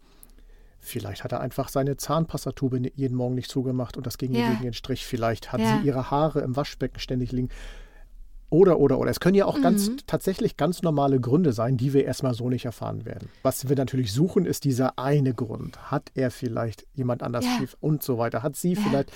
vielleicht 0.80 1.24
hat 1.24 1.32
er 1.32 1.40
einfach 1.40 1.68
seine 1.68 1.96
Zahnpastatube 1.96 2.80
jeden 2.94 3.16
Morgen 3.16 3.34
nicht 3.34 3.50
zugemacht 3.50 3.96
und 3.96 4.06
das 4.06 4.18
ging 4.18 4.32
Ja. 4.34 4.50
gegen 4.50 4.62
den 4.62 4.72
Strich. 4.74 5.06
Vielleicht 5.06 5.52
hat 5.52 5.60
Ja. 5.60 5.78
sie 5.80 5.86
ihre 5.86 6.10
Haare 6.10 6.40
im 6.40 6.56
Waschbecken 6.56 6.98
ständig 7.00 7.32
liegen. 7.32 7.48
Oder, 8.50 8.78
oder, 8.78 8.98
oder. 8.98 9.10
Es 9.10 9.20
können 9.20 9.34
ja 9.34 9.44
auch 9.44 9.60
ganz, 9.60 9.90
tatsächlich 10.06 10.56
ganz 10.56 10.80
normale 10.80 11.20
Gründe 11.20 11.52
sein, 11.52 11.76
die 11.76 11.92
wir 11.92 12.06
erstmal 12.06 12.32
so 12.32 12.48
nicht 12.48 12.64
erfahren 12.64 13.04
werden. 13.04 13.28
Was 13.42 13.68
wir 13.68 13.76
natürlich 13.76 14.10
suchen, 14.12 14.46
ist 14.46 14.64
dieser 14.64 14.98
eine 14.98 15.34
Grund. 15.34 15.90
Hat 15.90 16.10
er 16.14 16.30
vielleicht 16.30 16.86
jemand 16.94 17.22
anders 17.22 17.44
Ja. 17.44 17.58
schief 17.58 17.76
und 17.80 18.02
so 18.02 18.16
weiter? 18.16 18.42
Hat 18.42 18.56
sie 18.56 18.74
vielleicht 18.74 19.12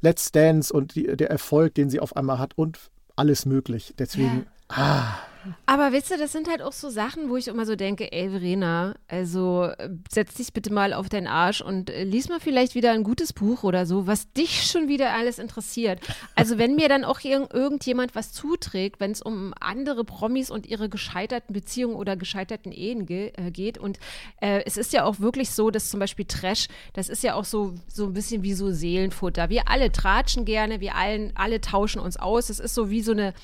Let's 0.00 0.32
Dance 0.32 0.72
und 0.72 0.94
die, 0.94 1.04
der 1.16 1.30
Erfolg, 1.30 1.74
den 1.74 1.90
sie 1.90 2.00
auf 2.00 2.16
einmal 2.16 2.38
hat 2.38 2.56
und 2.56 2.78
alles 3.14 3.44
möglich. 3.44 3.94
Deswegen, 3.98 4.46
ah, 4.72 5.18
Aber 5.66 5.92
weißt 5.92 6.12
du, 6.12 6.18
das 6.18 6.32
sind 6.32 6.48
halt 6.48 6.62
auch 6.62 6.72
so 6.72 6.88
Sachen, 6.90 7.28
wo 7.28 7.36
ich 7.36 7.48
immer 7.48 7.66
so 7.66 7.74
denke, 7.74 8.12
ey 8.12 8.30
Verena, 8.30 8.94
also 9.08 9.64
äh, 9.64 9.90
setz 10.10 10.34
dich 10.34 10.52
bitte 10.52 10.72
mal 10.72 10.92
auf 10.92 11.08
deinen 11.08 11.26
Arsch 11.26 11.60
und 11.60 11.90
äh, 11.90 12.04
lies 12.04 12.28
mal 12.28 12.40
vielleicht 12.40 12.74
wieder 12.74 12.92
ein 12.92 13.02
gutes 13.02 13.32
Buch 13.32 13.64
oder 13.64 13.86
so, 13.86 14.06
was 14.06 14.32
dich 14.32 14.64
schon 14.64 14.88
wieder 14.88 15.12
alles 15.12 15.38
interessiert. 15.38 16.00
Also 16.36 16.58
wenn 16.58 16.74
mir 16.76 16.88
dann 16.88 17.04
auch 17.04 17.20
irg 17.20 17.52
irgendjemand 17.52 18.14
was 18.14 18.32
zuträgt, 18.32 19.00
wenn 19.00 19.10
es 19.10 19.22
um 19.22 19.52
andere 19.58 20.04
Promis 20.04 20.50
und 20.50 20.66
ihre 20.66 20.88
gescheiterten 20.88 21.52
Beziehungen 21.52 21.96
oder 21.96 22.16
gescheiterten 22.16 22.72
Ehen 22.72 23.06
ge 23.06 23.32
äh, 23.36 23.50
geht 23.50 23.78
und 23.78 23.98
äh, 24.40 24.62
es 24.64 24.76
ist 24.76 24.92
ja 24.92 25.04
auch 25.04 25.20
wirklich 25.20 25.50
so, 25.50 25.70
dass 25.70 25.90
zum 25.90 26.00
Beispiel 26.00 26.24
Trash, 26.24 26.68
das 26.92 27.08
ist 27.08 27.22
ja 27.22 27.34
auch 27.34 27.44
so, 27.44 27.74
so 27.88 28.06
ein 28.06 28.12
bisschen 28.12 28.42
wie 28.42 28.54
so 28.54 28.70
Seelenfutter. 28.70 29.48
Wir 29.48 29.68
alle 29.68 29.90
tratschen 29.90 30.44
gerne, 30.44 30.80
wir 30.80 30.94
allen, 30.94 31.32
alle 31.34 31.60
tauschen 31.60 32.00
uns 32.00 32.16
aus. 32.16 32.50
Es 32.50 32.60
ist 32.60 32.74
so 32.74 32.90
wie 32.90 33.02
so 33.02 33.12
eine 33.12 33.34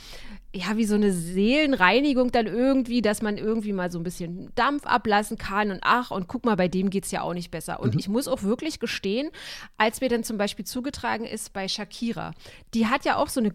ja, 0.55 0.79
wie 0.79 0.87
so 0.87 0.95
eine 0.95 1.13
Seelenreinigung 1.13 2.33
dann 2.33 2.47
irgendwie, 2.47 3.03
dass 3.03 3.21
man 3.21 3.37
irgendwie 3.37 3.75
mal 3.75 3.91
so 3.91 3.99
ein 3.99 4.03
bisschen 4.03 4.51
Dampf 4.55 4.87
ablassen 4.87 5.37
kann 5.37 5.71
und 5.71 5.81
ach, 5.83 6.11
und 6.11 6.27
guck 6.27 6.47
mal, 6.47 6.57
bei 6.57 6.69
dem 6.69 6.89
geht 6.89 7.05
es 7.05 7.11
ja 7.11 7.21
auch 7.21 7.35
nicht 7.35 7.51
besser. 7.51 7.81
Und 7.81 7.93
mhm. 7.93 8.01
ich 8.01 8.09
muss 8.09 8.29
auch 8.29 8.43
wirklich 8.43 8.81
gestehen, 8.81 9.31
als 9.77 10.01
mir 10.01 10.09
dann 10.09 10.25
zum 10.25 10.39
Beispiel 10.39 10.65
zugetragen 10.65 11.27
ist 11.27 11.53
bei 11.53 11.69
Shakira, 11.69 12.33
die 12.73 12.87
hat 12.87 13.05
ja 13.05 13.17
auch 13.17 13.29
so 13.29 13.41
eine 13.41 13.53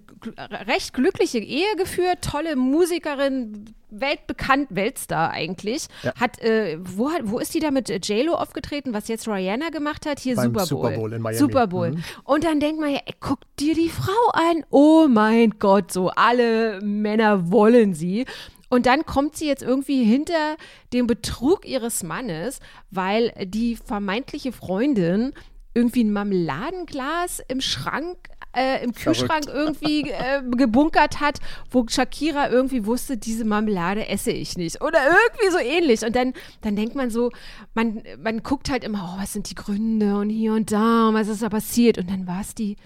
recht 0.68 0.94
glückliche 0.94 1.40
Ehe 1.40 1.76
geführt, 1.78 2.20
tolle 2.22 2.56
Musikerin, 2.56 3.74
weltbekannt, 4.00 4.68
Weltstar 4.72 5.32
eigentlich. 5.32 5.88
Ja. 6.04 6.14
Hat, 6.16 6.40
äh, 6.42 6.78
wo, 6.82 7.12
hat, 7.12 7.22
wo 7.24 7.40
ist 7.40 7.54
die 7.54 7.60
da 7.60 7.72
mit 7.72 7.90
J-Lo 7.90 8.34
aufgetreten, 8.34 8.94
was 8.94 9.08
jetzt 9.08 9.28
Rihanna 9.28 9.70
gemacht 9.70 10.06
hat? 10.06 10.20
Hier 10.20 10.36
Beim 10.36 10.54
Super 10.54 10.60
Bowl. 10.60 10.68
Super 10.68 10.90
Bowl 10.92 11.14
in 11.14 11.22
Miami. 11.22 11.38
Super 11.38 11.68
Bowl. 11.68 11.92
Mhm. 11.92 12.04
Und 12.24 12.44
dann 12.44 12.60
denkt 12.60 12.80
man 12.80 12.92
ja, 12.92 13.00
ey, 13.06 13.14
guck 13.20 13.40
dir 13.60 13.76
die 13.76 13.90
Frau 13.90 14.30
an. 14.34 14.66
Oh 14.70 15.08
mein 15.08 15.52
Gott, 15.60 15.92
so 15.92 16.10
alle 16.10 16.82
Männer 16.82 17.52
wollen 17.52 17.94
sie. 17.94 18.26
Und 18.70 18.88
dann 18.88 19.06
kommt 19.06 19.36
sie 19.36 19.46
jetzt 19.46 19.62
irgendwie 19.62 20.04
hinter 20.04 20.58
dem 20.94 21.06
Betrug 21.06 21.64
ihres 21.64 22.02
Mannes, 22.02 22.60
weil 22.90 23.32
die 23.46 23.76
vermeintliche 23.76 24.52
Freundin 24.52 25.34
irgendwie 25.76 26.04
ein 26.04 26.12
Marmeladenglas 26.12 27.42
im 27.48 27.62
Schrank 27.62 28.18
äh, 28.56 28.84
im 28.84 28.94
Kühlschrank 28.94 29.46
irgendwie 29.48 30.10
äh, 30.10 30.42
gebunkert 30.52 31.20
hat, 31.20 31.40
wo 31.72 31.86
Shakira 31.88 32.50
irgendwie 32.50 32.86
wusste, 32.86 33.18
diese 33.18 33.46
Marmelade 33.46 34.08
esse 34.08 34.32
ich 34.32 34.58
nicht. 34.58 34.82
Oder 34.82 35.00
irgendwie 35.06 35.52
so 35.52 35.58
ähnlich. 35.58 36.06
Und 36.06 36.16
dann, 36.16 36.34
dann 36.62 36.76
denkt 36.76 36.96
man 36.96 37.10
so, 37.10 37.32
man, 37.74 38.04
man 38.20 38.44
guckt 38.44 38.70
halt 38.70 38.84
immer, 38.84 39.16
oh, 39.16 39.22
was 39.22 39.34
sind 39.34 39.50
die 39.50 39.56
Gründe 39.56 40.16
und 40.16 40.30
hier 40.30 40.54
und 40.54 40.72
da 40.72 41.10
und 41.10 41.16
was 41.16 41.28
ist 41.28 41.42
da 41.42 41.50
passiert. 41.50 41.98
Und 41.98 42.10
dann 42.10 42.28
war 42.28 42.42
es 42.42 42.56
die 42.56 42.78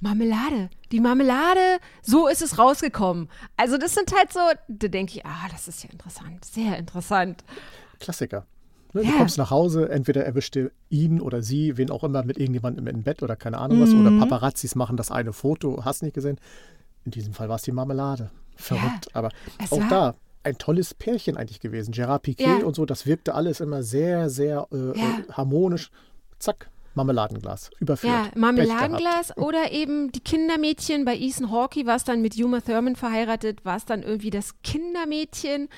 Marmelade. 0.00 0.70
Die 0.92 1.00
Marmelade, 1.00 1.78
so 2.02 2.28
ist 2.28 2.42
es 2.42 2.58
rausgekommen. 2.58 3.28
Also 3.56 3.78
das 3.78 3.94
sind 3.94 4.14
halt 4.16 4.32
so, 4.32 4.40
da 4.68 4.88
denke 4.88 5.14
ich, 5.16 5.26
ah, 5.26 5.48
das 5.50 5.68
ist 5.68 5.82
ja 5.82 5.90
interessant, 5.90 6.44
sehr 6.44 6.76
interessant. 6.78 7.44
Klassiker. 7.98 8.46
Ne? 8.96 9.02
Du 9.02 9.16
kommst 9.16 9.38
nach 9.38 9.50
Hause, 9.50 9.88
entweder 9.90 10.24
erwischte 10.24 10.72
ihn 10.88 11.20
oder 11.20 11.42
sie, 11.42 11.76
wen 11.76 11.90
auch 11.90 12.02
immer, 12.02 12.24
mit 12.24 12.38
irgendjemandem 12.38 12.86
im 12.86 13.02
Bett 13.02 13.22
oder 13.22 13.36
keine 13.36 13.58
Ahnung 13.58 13.80
was. 13.80 13.90
Mhm. 13.90 14.06
Oder 14.06 14.18
Paparazzis 14.18 14.74
machen 14.74 14.96
das 14.96 15.10
eine 15.10 15.32
Foto, 15.32 15.84
hast 15.84 16.02
nicht 16.02 16.14
gesehen. 16.14 16.38
In 17.04 17.10
diesem 17.10 17.34
Fall 17.34 17.48
war 17.48 17.56
es 17.56 17.62
die 17.62 17.72
Marmelade. 17.72 18.30
Verrückt. 18.56 19.06
Ja, 19.06 19.14
Aber 19.14 19.30
auch 19.70 19.88
da, 19.88 20.14
ein 20.42 20.56
tolles 20.56 20.94
Pärchen 20.94 21.36
eigentlich 21.36 21.60
gewesen. 21.60 21.92
Gerard 21.92 22.22
Piquet 22.22 22.60
ja. 22.60 22.64
und 22.64 22.74
so, 22.74 22.86
das 22.86 23.04
wirkte 23.04 23.34
alles 23.34 23.60
immer 23.60 23.82
sehr, 23.82 24.30
sehr 24.30 24.66
äh, 24.72 24.98
ja. 24.98 25.18
harmonisch. 25.32 25.90
Zack, 26.38 26.70
Marmeladenglas 26.96 27.70
überführt. 27.78 28.12
Ja, 28.12 28.30
Marmeladenglas 28.34 29.36
oder 29.36 29.70
eben 29.70 30.10
die 30.12 30.20
Kindermädchen. 30.20 31.04
Bei 31.04 31.14
Ethan 31.14 31.50
Hawkey 31.50 31.86
war 31.86 31.96
es 31.96 32.04
dann 32.04 32.22
mit 32.22 32.36
Uma 32.42 32.60
Thurman 32.60 32.96
verheiratet, 32.96 33.64
war 33.64 33.76
es 33.76 33.84
dann 33.84 34.02
irgendwie 34.02 34.30
das 34.30 34.60
Kindermädchen. 34.62 35.68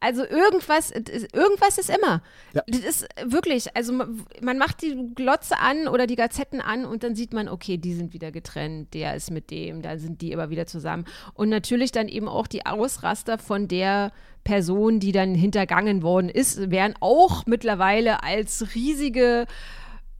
Also 0.00 0.24
irgendwas, 0.24 0.92
irgendwas 0.92 1.78
ist 1.78 1.90
immer. 1.90 2.22
Ja. 2.52 2.62
Das 2.68 2.80
ist 2.80 3.06
wirklich, 3.24 3.76
also 3.76 3.92
man 3.92 4.58
macht 4.58 4.82
die 4.82 4.96
Glotze 5.14 5.58
an 5.58 5.88
oder 5.88 6.06
die 6.06 6.16
Gazetten 6.16 6.60
an 6.60 6.84
und 6.84 7.02
dann 7.02 7.16
sieht 7.16 7.32
man, 7.32 7.48
okay, 7.48 7.76
die 7.76 7.94
sind 7.94 8.12
wieder 8.14 8.30
getrennt, 8.30 8.94
der 8.94 9.16
ist 9.16 9.30
mit 9.32 9.50
dem, 9.50 9.82
da 9.82 9.98
sind 9.98 10.22
die 10.22 10.32
aber 10.32 10.48
wieder 10.48 10.66
zusammen. 10.66 11.04
Und 11.34 11.48
natürlich 11.48 11.90
dann 11.90 12.06
eben 12.06 12.28
auch 12.28 12.46
die 12.46 12.64
Ausraster 12.66 13.38
von 13.38 13.66
der 13.66 14.12
Person, 14.44 15.00
die 15.00 15.12
dann 15.12 15.34
hintergangen 15.34 16.02
worden 16.02 16.28
ist, 16.28 16.70
werden 16.70 16.94
auch 17.00 17.44
mittlerweile 17.46 18.22
als 18.22 18.74
riesige 18.74 19.46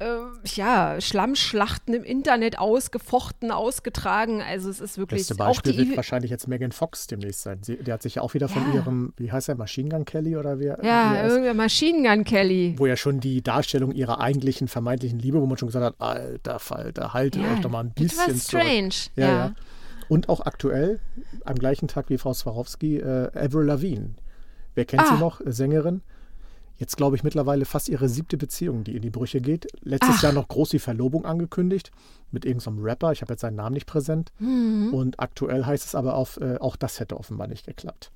äh, 0.01 0.07
ja, 0.55 1.01
Schlammschlachten 1.01 1.93
im 1.93 2.05
Internet 2.05 2.59
ausgefochten, 2.59 3.51
ausgetragen. 3.51 4.41
Also 4.41 4.71
es 4.71 4.81
ist 4.81 4.97
wirklich 4.97 5.21
Beste 5.21 5.35
Beispiel 5.35 5.73
auch 5.73 5.77
die 5.77 5.89
wird 5.89 5.97
wahrscheinlich 5.97 6.31
jetzt 6.31 6.47
Megan 6.47 6.71
Fox 6.71 7.09
demnächst 7.09 7.43
sein. 7.43 7.59
Sie, 7.63 7.77
der 7.77 7.95
hat 7.95 8.03
sich 8.03 8.17
ja 8.17 8.23
auch 8.23 8.35
wieder 8.35 8.49
von 8.49 8.63
ja. 8.69 8.77
ihrem, 8.77 9.13
wie 9.17 9.33
heißt 9.33 9.49
er, 9.49 9.57
Machine 9.57 9.89
Gun 9.89 10.05
Kelly 10.05 10.37
oder 10.37 10.61
wer? 10.61 10.79
Ja, 10.85 11.27
irgendein 11.27 11.57
Machine 11.57 12.09
Gun 12.09 12.25
Kelly. 12.25 12.75
Wo 12.77 12.87
ja 12.87 12.97
schon 12.97 13.19
die 13.21 13.43
Darstellung 13.43 13.93
ihrer 13.93 14.21
eigentlichen 14.21 14.69
vermeintlichen 14.69 15.19
Liebe, 15.19 15.41
wo 15.41 15.47
man 15.47 15.59
schon 15.59 15.69
gesagt 15.69 15.85
hat, 15.85 15.95
alter 16.01 16.59
Falter, 16.61 17.13
haltet 17.13 17.43
ja. 17.43 17.53
euch 17.53 17.61
doch 17.61 17.71
mal 17.71 17.81
ein 17.81 17.91
bisschen 17.91 18.39
strange. 18.39 18.95
Ja, 19.17 19.27
ja, 19.27 19.29
ja. 19.29 19.55
Und 20.09 20.29
auch 20.29 20.41
aktuell, 20.41 21.01
am 21.45 21.57
gleichen 21.57 21.89
Tag 21.89 22.09
wie 22.09 22.19
Frau 22.19 22.33
Swarovski, 22.33 22.99
äh, 22.99 23.31
Avril 23.35 23.67
Lavigne. 23.67 24.11
Wer 24.75 24.85
kennt 24.85 25.03
ah. 25.03 25.17
sie 25.17 25.21
noch? 25.21 25.41
Sängerin 25.45 26.03
jetzt, 26.79 26.97
glaube 26.97 27.17
ich, 27.17 27.25
mittlerweile 27.25 27.65
fast 27.65 27.89
ihre 27.89 28.09
siebte 28.09 28.37
Beziehung, 28.37 28.85
die 28.85 28.97
in 28.97 29.03
die 29.03 29.11
Brüche 29.11 29.41
geht. 29.41 29.67
Letztes 29.83 30.17
Ach. 30.19 30.23
Jahr 30.23 30.33
noch 30.33 30.49
groß 30.49 30.71
die 30.71 30.79
Verlobung 30.79 31.25
angekündigt 31.25 31.91
mit 32.31 32.45
irgendeinem 32.45 32.83
Rapper. 32.83 33.13
Ich 33.13 33.21
habe 33.21 33.33
jetzt 33.33 33.41
seinen 33.41 33.57
Namen 33.57 33.75
nicht 33.75 33.87
präsent. 33.87 34.33
Mhm. 34.39 34.95
Und 34.95 35.21
aktuell 35.21 35.65
heißt 35.65 35.85
es 35.85 35.95
aber 35.95 36.15
auf, 36.15 36.39
äh, 36.41 36.57
auch 36.59 36.77
das 36.77 37.01
hätte 37.01 37.19
offenbar 37.19 37.49
nicht 37.49 37.67
geklappt. 37.67 38.11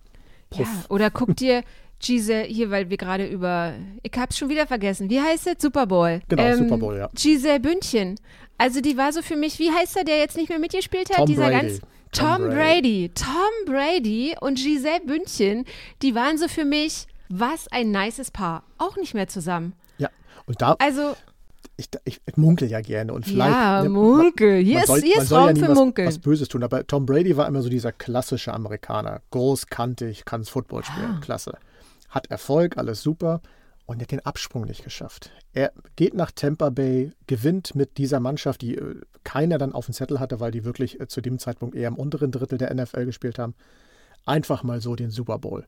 Puff. 0.51 0.61
Ja, 0.61 0.91
oder 0.91 1.11
guck 1.13 1.37
dir 1.37 1.63
Giselle, 1.99 2.45
hier, 2.45 2.71
weil 2.71 2.91
wir 2.91 2.97
gerade 2.97 3.27
über, 3.27 3.75
ich 4.03 4.13
habe 4.17 4.29
es 4.31 4.39
schon 4.39 4.49
wieder 4.49 4.67
vergessen, 4.67 5.09
wie 5.09 5.21
heißt 5.21 5.47
es? 5.47 5.55
Super 5.61 5.87
Bowl. 5.87 6.21
Genau, 6.29 6.43
ähm, 6.43 6.59
Super 6.59 6.79
Bowl, 6.79 6.97
ja. 6.97 7.11
Giselle 7.15 7.61
Bündchen. 7.61 8.17
Also 8.59 8.81
die 8.81 8.97
war 8.97 9.13
so 9.13 9.23
für 9.23 9.37
mich, 9.37 9.59
wie 9.59 9.71
heißt 9.71 9.97
er, 9.97 10.05
der 10.05 10.19
jetzt 10.19 10.37
nicht 10.37 10.49
mehr 10.49 10.59
mitgespielt 10.59 11.11
hat? 11.11 11.19
Tom 11.19 11.27
Dieser 11.27 11.49
Brady. 11.49 11.67
ganz 11.69 11.81
Tom, 12.13 12.27
Tom 12.29 12.49
Brady. 12.49 13.09
Brady. 13.09 13.11
Tom 13.15 13.75
Brady 13.75 14.35
und 14.41 14.57
Giselle 14.57 15.01
Bündchen, 15.01 15.65
die 16.03 16.15
waren 16.15 16.39
so 16.39 16.47
für 16.49 16.65
mich 16.65 17.07
was 17.33 17.69
ein 17.69 17.91
nices 17.91 18.31
Paar. 18.31 18.63
Auch 18.79 18.97
nicht 18.97 19.15
mehr 19.15 19.27
zusammen. 19.27 19.73
Ja, 19.99 20.11
und 20.47 20.61
da. 20.61 20.77
Also. 20.79 21.17
Ich, 21.79 21.89
ich, 22.05 22.21
ich 22.27 22.37
munkel 22.37 22.69
ja 22.69 22.81
gerne 22.81 23.15
und 23.15 23.25
vielleicht. 23.25 23.51
Ja, 23.51 23.83
ne, 23.83 23.89
munkel. 23.89 24.63
Hier 24.63 24.75
man, 24.75 24.83
ist, 24.83 24.89
soll, 24.89 25.01
hier 25.01 25.23
ist 25.23 25.33
Raum 25.33 25.49
ja 25.49 25.55
für 25.55 25.71
was, 25.71 25.79
Munkeln. 25.79 26.09
was 26.09 26.19
Böses 26.19 26.49
tun. 26.49 26.63
Aber 26.63 26.87
Tom 26.87 27.07
Brady 27.07 27.37
war 27.37 27.49
immer 27.49 27.63
so 27.63 27.71
dieser 27.71 27.93
klassische 27.93 28.53
Amerikaner. 28.53 29.23
Groß, 29.31 29.69
kantig, 29.69 30.25
kann 30.27 30.45
Football 30.45 30.85
spielen. 30.85 31.17
Ah. 31.17 31.21
Klasse. 31.21 31.57
Hat 32.11 32.31
Erfolg, 32.31 32.77
alles 32.77 33.03
super. 33.03 33.41
Und 33.87 33.99
er 33.99 34.03
hat 34.03 34.13
den 34.13 34.25
Absprung 34.25 34.65
nicht 34.65 34.85
geschafft. 34.85 35.31
Er 35.55 35.73
geht 35.97 36.15
nach 36.15 36.31
Tampa 36.31 36.71
Bay, 36.71 37.13
gewinnt 37.27 37.75
mit 37.75 37.97
dieser 37.97 38.21
Mannschaft, 38.21 38.61
die 38.61 38.77
äh, 38.77 39.01
keiner 39.25 39.59
dann 39.59 39.73
auf 39.73 39.87
dem 39.87 39.95
Zettel 39.95 40.21
hatte, 40.21 40.41
weil 40.41 40.53
die 40.53 40.65
wirklich 40.65 41.01
äh, 41.01 41.09
zu 41.09 41.21
dem 41.21 41.39
Zeitpunkt 41.39 41.75
eher 41.75 41.89
im 41.89 41.97
unteren 41.97 42.31
Drittel 42.31 42.59
der 42.59 42.73
NFL 42.73 43.07
gespielt 43.07 43.39
haben. 43.39 43.55
Einfach 44.27 44.63
mal 44.63 44.81
so 44.81 44.95
den 44.95 45.11
Super 45.11 45.39
Bowl. 45.39 45.67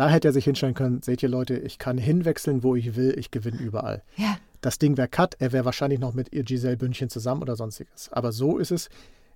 Da 0.00 0.08
hätte 0.08 0.28
er 0.28 0.32
sich 0.32 0.46
hinstellen 0.46 0.74
können, 0.74 1.02
seht 1.02 1.22
ihr 1.22 1.28
Leute, 1.28 1.58
ich 1.58 1.78
kann 1.78 1.98
hinwechseln, 1.98 2.62
wo 2.62 2.74
ich 2.74 2.96
will, 2.96 3.14
ich 3.18 3.30
gewinne 3.30 3.58
überall. 3.58 4.02
Ja. 4.16 4.38
Das 4.62 4.78
Ding 4.78 4.96
wäre 4.96 5.08
Cut, 5.08 5.36
er 5.40 5.52
wäre 5.52 5.66
wahrscheinlich 5.66 6.00
noch 6.00 6.14
mit 6.14 6.32
ihr 6.32 6.42
Giselle 6.42 6.78
Bündchen 6.78 7.10
zusammen 7.10 7.42
oder 7.42 7.54
sonstiges. 7.54 8.10
Aber 8.10 8.32
so 8.32 8.56
ist 8.56 8.70
es. 8.70 8.88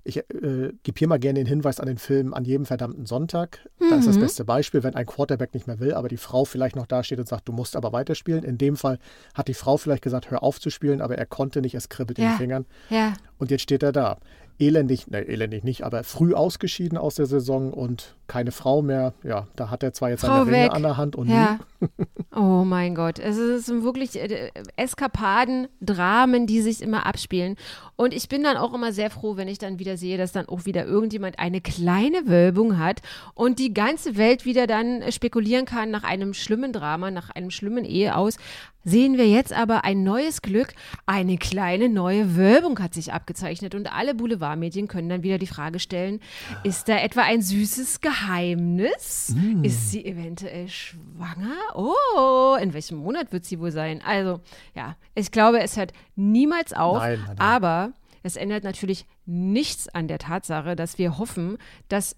Ich 0.05 0.17
äh, 0.17 0.73
gebe 0.83 0.99
hier 0.99 1.07
mal 1.07 1.19
gerne 1.19 1.41
den 1.41 1.47
Hinweis 1.47 1.81
an 1.81 1.87
den 1.87 1.99
Film 1.99 2.33
An 2.33 2.47
jedem 2.47 2.65
verdammten 2.65 3.05
Sonntag. 3.05 3.59
Mhm. 3.79 3.91
Das 3.91 3.99
ist 4.01 4.07
das 4.07 4.19
beste 4.19 4.47
Beispiel, 4.47 4.83
wenn 4.83 4.95
ein 4.95 5.05
Quarterback 5.05 5.53
nicht 5.53 5.67
mehr 5.67 5.81
will, 5.81 5.93
aber 5.93 6.09
die 6.09 6.17
Frau 6.17 6.47
vielleicht 6.47 6.77
noch 6.77 6.87
dasteht 6.87 7.19
und 7.19 7.29
sagt, 7.29 7.47
du 7.47 7.53
musst 7.53 7.77
aber 7.77 7.93
weiterspielen. 7.93 8.43
In 8.43 8.57
dem 8.57 8.77
Fall 8.77 8.99
hat 9.35 9.49
die 9.49 9.55
Frau 9.55 9.77
vielleicht 9.77 10.03
gesagt, 10.03 10.31
hör 10.31 10.43
auf 10.43 10.59
zu 10.61 10.71
spielen, 10.71 11.03
aber 11.03 11.19
er 11.19 11.27
konnte 11.27 11.61
nicht, 11.61 11.75
es 11.75 11.91
kribbelt 11.91 12.17
ja. 12.17 12.25
in 12.25 12.31
den 12.31 12.39
Fingern. 12.39 12.67
Ja. 12.89 13.13
Und 13.37 13.51
jetzt 13.51 13.65
steht 13.65 13.83
er 13.83 13.93
da 13.93 14.17
elendig, 14.59 15.09
ne, 15.09 15.27
elendig 15.27 15.65
nicht, 15.65 15.83
aber 15.83 16.05
früh 16.05 16.35
ausgeschieden 16.35 16.97
aus 16.99 17.17
der 17.17 17.27
Saison 17.27 17.73
und 17.73 18.15
keine 18.27 18.53
Frau 18.53 18.83
mehr. 18.83 19.13
Ja, 19.23 19.47
da 19.57 19.71
hat 19.71 19.83
er 19.83 19.93
zwar 19.93 20.11
jetzt 20.11 20.23
Frau 20.23 20.45
seine 20.45 20.51
Ringe 20.51 20.73
an 20.73 20.83
der 20.83 20.97
Hand 20.97 21.17
und 21.17 21.29
ja. 21.29 21.59
oh 22.35 22.65
mein 22.65 22.95
Gott, 22.95 23.19
es 23.19 23.37
sind 23.67 23.85
wirklich 23.85 24.17
äh, 24.17 24.51
Eskapaden, 24.77 25.69
Dramen, 25.81 26.47
die 26.47 26.61
sich 26.63 26.83
immer 26.83 27.07
abspielen. 27.07 27.57
Und 27.97 28.15
ich 28.15 28.29
bin 28.29 28.43
dann 28.43 28.57
auch 28.57 28.75
immer 28.75 28.93
sehr 28.93 29.11
froh, 29.11 29.37
wenn 29.37 29.49
ich 29.49 29.59
dann 29.59 29.79
wieder 29.79 29.97
sehe, 29.97 30.19
dass 30.19 30.33
dann 30.33 30.49
auch 30.49 30.65
wieder 30.65 30.85
irgendjemand 30.85 31.39
eine 31.39 31.61
kleine 31.61 32.27
Wölbung 32.27 32.79
hat 32.79 33.03
und 33.35 33.59
die 33.59 33.75
ganze 33.75 34.17
Welt 34.17 34.45
wieder 34.45 34.67
dann 34.67 35.03
spekulieren 35.13 35.65
kann 35.67 35.91
nach 35.91 36.05
einem 36.05 36.35
schlimmen 36.35 36.73
Drama, 36.73 37.11
nach 37.11 37.31
einem 37.31 37.51
schlimmen 37.51 37.85
Ehe 37.85 38.17
aus 38.17 38.37
sehen 38.85 39.17
wir 39.17 39.27
jetzt 39.29 39.53
aber 39.53 39.85
ein 39.85 40.05
neues 40.05 40.43
Glück. 40.43 40.75
Eine 41.07 41.39
kleine 41.39 41.89
neue 41.89 42.37
Wölbung 42.37 42.79
hat 42.79 42.95
sich 42.95 43.13
abgezeichnet 43.13 43.75
und 43.75 43.93
alle 43.93 44.15
Boulevardmedien 44.45 44.89
können 44.89 45.09
dann 45.09 45.23
wieder 45.23 45.39
die 45.39 45.47
Frage 45.47 45.79
stellen, 45.79 46.21
ist 46.63 46.89
da 46.89 46.99
etwa 46.99 47.23
ein 47.23 47.43
süßes 47.43 48.01
Geheimnis? 48.01 49.35
Mm. 49.35 49.65
Ist 49.65 49.91
sie 49.91 50.05
eventuell 50.05 50.69
schwanger? 50.69 51.57
Oh, 51.75 52.57
in 52.61 52.75
welchem 52.75 52.99
Monat 52.99 53.33
wird 53.33 53.45
sie 53.45 53.59
wohl 53.59 53.71
sein? 53.71 54.03
Also, 54.05 54.41
ja, 54.75 54.97
ich 55.15 55.31
glaube, 55.31 55.61
es 55.61 55.77
hört 55.77 55.93
niemals 56.17 56.73
auf, 56.73 56.99
nein, 56.99 57.19
nein, 57.19 57.27
nein. 57.27 57.39
aber 57.39 57.93
es 58.23 58.37
ändert 58.37 58.65
natürlich 58.65 59.07
nichts 59.27 59.89
an 59.89 60.09
der 60.09 60.19
Tatsache, 60.19 60.77
dass 60.77 60.99
wir 60.99 61.19
hoffen, 61.19 61.59
dass 61.89 62.17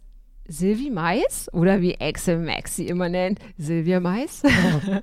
Silvi 0.48 0.90
Mais 0.90 1.52
oder 1.52 1.80
wie 1.80 2.00
Axel 2.00 2.38
Max 2.38 2.76
sie 2.76 2.86
immer 2.86 3.08
nennt, 3.08 3.40
Silvia 3.58 3.98
Mais, 3.98 4.42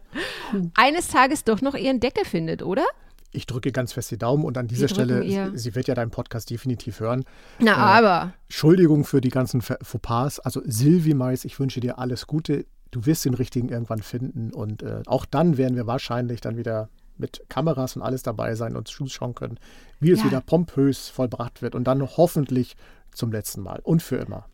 eines 0.75 1.09
Tages 1.09 1.43
doch 1.43 1.61
noch 1.61 1.75
ihren 1.75 1.99
Deckel 1.99 2.23
findet, 2.23 2.63
oder? 2.63 2.85
Ich 3.33 3.45
drücke 3.47 3.71
ganz 3.71 3.93
fest 3.93 4.11
die 4.11 4.17
Daumen 4.17 4.45
und 4.45 4.57
an 4.57 4.67
dieser 4.67 4.87
Stelle, 4.87 5.23
ihr. 5.23 5.51
sie 5.55 5.75
wird 5.75 5.87
ja 5.87 5.95
deinen 5.95 6.11
Podcast 6.11 6.49
definitiv 6.49 6.99
hören. 6.99 7.25
Na, 7.59 7.71
äh, 7.71 7.75
aber. 7.75 8.33
Entschuldigung 8.47 9.03
für 9.03 9.21
die 9.21 9.29
ganzen 9.29 9.61
Fauxpas. 9.61 10.39
Also 10.39 10.61
Silvi 10.65 11.13
Mais, 11.13 11.43
ich 11.43 11.59
wünsche 11.59 11.79
dir 11.79 11.99
alles 11.99 12.27
Gute. 12.27 12.65
Du 12.91 13.05
wirst 13.05 13.25
den 13.25 13.33
richtigen 13.33 13.69
irgendwann 13.69 14.03
finden 14.03 14.53
und 14.53 14.83
äh, 14.83 15.01
auch 15.07 15.25
dann 15.25 15.57
werden 15.57 15.75
wir 15.75 15.87
wahrscheinlich 15.87 16.41
dann 16.41 16.57
wieder 16.57 16.89
mit 17.17 17.43
Kameras 17.49 17.95
und 17.95 18.01
alles 18.03 18.23
dabei 18.23 18.55
sein 18.55 18.75
und 18.75 18.87
zuschauen 18.87 19.35
können, 19.35 19.59
wie 19.99 20.11
es 20.11 20.19
ja. 20.19 20.25
wieder 20.25 20.41
pompös 20.41 21.09
vollbracht 21.09 21.61
wird 21.61 21.75
und 21.75 21.85
dann 21.85 22.01
hoffentlich 22.01 22.75
zum 23.11 23.31
letzten 23.31 23.61
Mal 23.61 23.79
und 23.83 24.01
für 24.01 24.17
immer. 24.17 24.45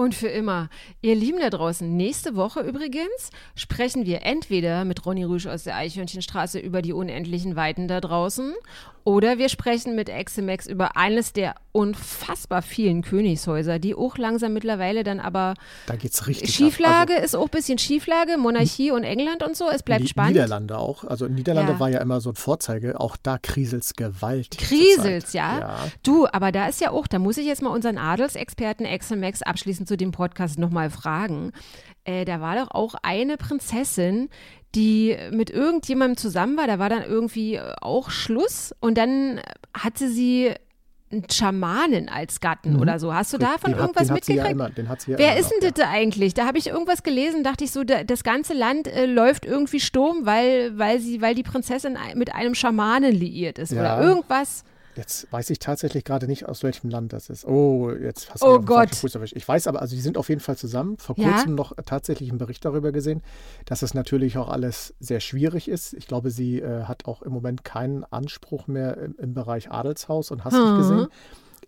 Und 0.00 0.14
für 0.14 0.28
immer. 0.28 0.70
Ihr 1.02 1.14
Lieben 1.14 1.40
da 1.40 1.50
draußen, 1.50 1.94
nächste 1.94 2.34
Woche 2.34 2.60
übrigens 2.60 3.28
sprechen 3.54 4.06
wir 4.06 4.22
entweder 4.22 4.86
mit 4.86 5.04
Ronny 5.04 5.24
Rüsch 5.24 5.46
aus 5.46 5.64
der 5.64 5.76
Eichhörnchenstraße 5.76 6.58
über 6.58 6.80
die 6.80 6.94
unendlichen 6.94 7.54
Weiten 7.54 7.86
da 7.86 8.00
draußen 8.00 8.54
oder 9.04 9.38
wir 9.38 9.48
sprechen 9.48 9.94
mit 9.94 10.08
Eximex 10.08 10.66
über 10.66 10.96
eines 10.96 11.32
der 11.32 11.54
unfassbar 11.72 12.62
vielen 12.62 13.02
Königshäuser, 13.02 13.78
die 13.78 13.94
auch 13.94 14.18
langsam 14.18 14.52
mittlerweile 14.52 15.04
dann 15.04 15.20
aber. 15.20 15.54
Da 15.86 15.96
geht's 15.96 16.26
richtig. 16.26 16.54
Schieflage 16.54 17.14
also, 17.14 17.24
ist 17.24 17.36
auch 17.36 17.44
ein 17.44 17.50
bisschen 17.50 17.78
Schieflage, 17.78 18.36
Monarchie 18.38 18.90
und 18.90 19.04
England 19.04 19.42
und 19.42 19.56
so. 19.56 19.68
Es 19.70 19.82
bleibt 19.82 20.08
spannend. 20.08 20.32
Niederlande 20.32 20.78
auch. 20.78 21.04
Also 21.04 21.26
Niederlande 21.26 21.72
ja. 21.72 21.80
war 21.80 21.88
ja 21.88 22.00
immer 22.00 22.20
so 22.20 22.30
ein 22.30 22.36
Vorzeige. 22.36 22.98
Auch 23.00 23.16
da 23.16 23.38
kriselt's 23.38 23.94
gewaltig. 23.94 24.58
Kriselt's, 24.58 25.32
ja? 25.32 25.60
ja? 25.60 25.78
Du, 26.02 26.26
aber 26.26 26.50
da 26.50 26.66
ist 26.66 26.80
ja 26.80 26.90
auch, 26.90 27.06
da 27.06 27.18
muss 27.18 27.36
ich 27.36 27.46
jetzt 27.46 27.62
mal 27.62 27.70
unseren 27.70 27.98
Adelsexperten 27.98 28.84
Eximex 28.84 29.42
abschließend 29.42 29.86
zu 29.86 29.96
dem 29.96 30.10
Podcast 30.10 30.58
nochmal 30.58 30.90
fragen. 30.90 31.52
Äh, 32.04 32.24
da 32.24 32.40
war 32.40 32.56
doch 32.56 32.70
auch 32.70 32.94
eine 33.02 33.36
Prinzessin, 33.36 34.28
die 34.74 35.16
mit 35.32 35.50
irgendjemandem 35.50 36.16
zusammen 36.16 36.56
war. 36.56 36.66
Da 36.66 36.78
war 36.78 36.88
dann 36.88 37.02
irgendwie 37.02 37.56
äh, 37.56 37.74
auch 37.80 38.10
Schluss 38.10 38.74
und 38.80 38.96
dann 38.96 39.40
hatte 39.74 40.08
sie 40.08 40.54
einen 41.12 41.28
Schamanen 41.28 42.08
als 42.08 42.40
Gatten 42.40 42.74
mhm. 42.74 42.80
oder 42.80 43.00
so. 43.00 43.12
Hast 43.12 43.32
du 43.32 43.38
davon 43.38 43.72
den 43.72 43.80
irgendwas 43.80 44.08
hat, 44.10 44.14
mitgekriegt? 44.14 44.44
Ja 44.44 44.50
immer, 44.50 44.70
ja 44.76 45.18
Wer 45.18 45.38
ist 45.38 45.50
denn 45.50 45.72
das 45.72 45.84
eigentlich? 45.86 46.34
Da 46.34 46.46
habe 46.46 46.58
ich 46.58 46.68
irgendwas 46.68 47.02
gelesen, 47.02 47.42
dachte 47.42 47.64
ich 47.64 47.72
so, 47.72 47.82
da, 47.82 48.04
das 48.04 48.22
ganze 48.22 48.54
Land 48.54 48.86
äh, 48.86 49.06
läuft 49.06 49.44
irgendwie 49.44 49.80
Sturm, 49.80 50.24
weil, 50.24 50.78
weil, 50.78 51.00
sie, 51.00 51.20
weil 51.20 51.34
die 51.34 51.42
Prinzessin 51.42 51.98
mit 52.14 52.32
einem 52.34 52.54
Schamanen 52.54 53.12
liiert 53.12 53.58
ist 53.58 53.72
ja. 53.72 53.80
oder 53.80 54.02
irgendwas. 54.02 54.64
Jetzt 55.00 55.32
weiß 55.32 55.48
ich 55.48 55.58
tatsächlich 55.58 56.04
gerade 56.04 56.26
nicht, 56.26 56.46
aus 56.46 56.62
welchem 56.62 56.90
Land 56.90 57.14
das 57.14 57.30
ist. 57.30 57.46
Oh, 57.46 57.90
jetzt 57.90 58.30
hast 58.30 58.42
du 58.42 58.46
oh 58.46 58.60
Gott. 58.60 58.94
Fuß 58.94 59.14
erwischt. 59.14 59.34
Ich 59.34 59.48
weiß 59.48 59.66
aber, 59.66 59.80
also 59.80 59.96
die 59.96 60.02
sind 60.02 60.18
auf 60.18 60.28
jeden 60.28 60.42
Fall 60.42 60.58
zusammen. 60.58 60.98
Vor 60.98 61.14
kurzem 61.14 61.48
ja? 61.48 61.54
noch 61.54 61.74
tatsächlich 61.86 62.28
einen 62.28 62.36
Bericht 62.36 62.62
darüber 62.66 62.92
gesehen, 62.92 63.22
dass 63.64 63.80
es 63.80 63.94
natürlich 63.94 64.36
auch 64.36 64.50
alles 64.50 64.92
sehr 65.00 65.20
schwierig 65.20 65.68
ist. 65.68 65.94
Ich 65.94 66.06
glaube, 66.06 66.30
sie 66.30 66.60
äh, 66.60 66.84
hat 66.84 67.06
auch 67.06 67.22
im 67.22 67.32
Moment 67.32 67.64
keinen 67.64 68.04
Anspruch 68.04 68.66
mehr 68.66 68.98
im, 68.98 69.14
im 69.16 69.32
Bereich 69.32 69.70
Adelshaus 69.70 70.30
und 70.30 70.44
hast 70.44 70.52
mhm. 70.52 70.64
nicht 70.64 70.76
gesehen. 70.76 71.06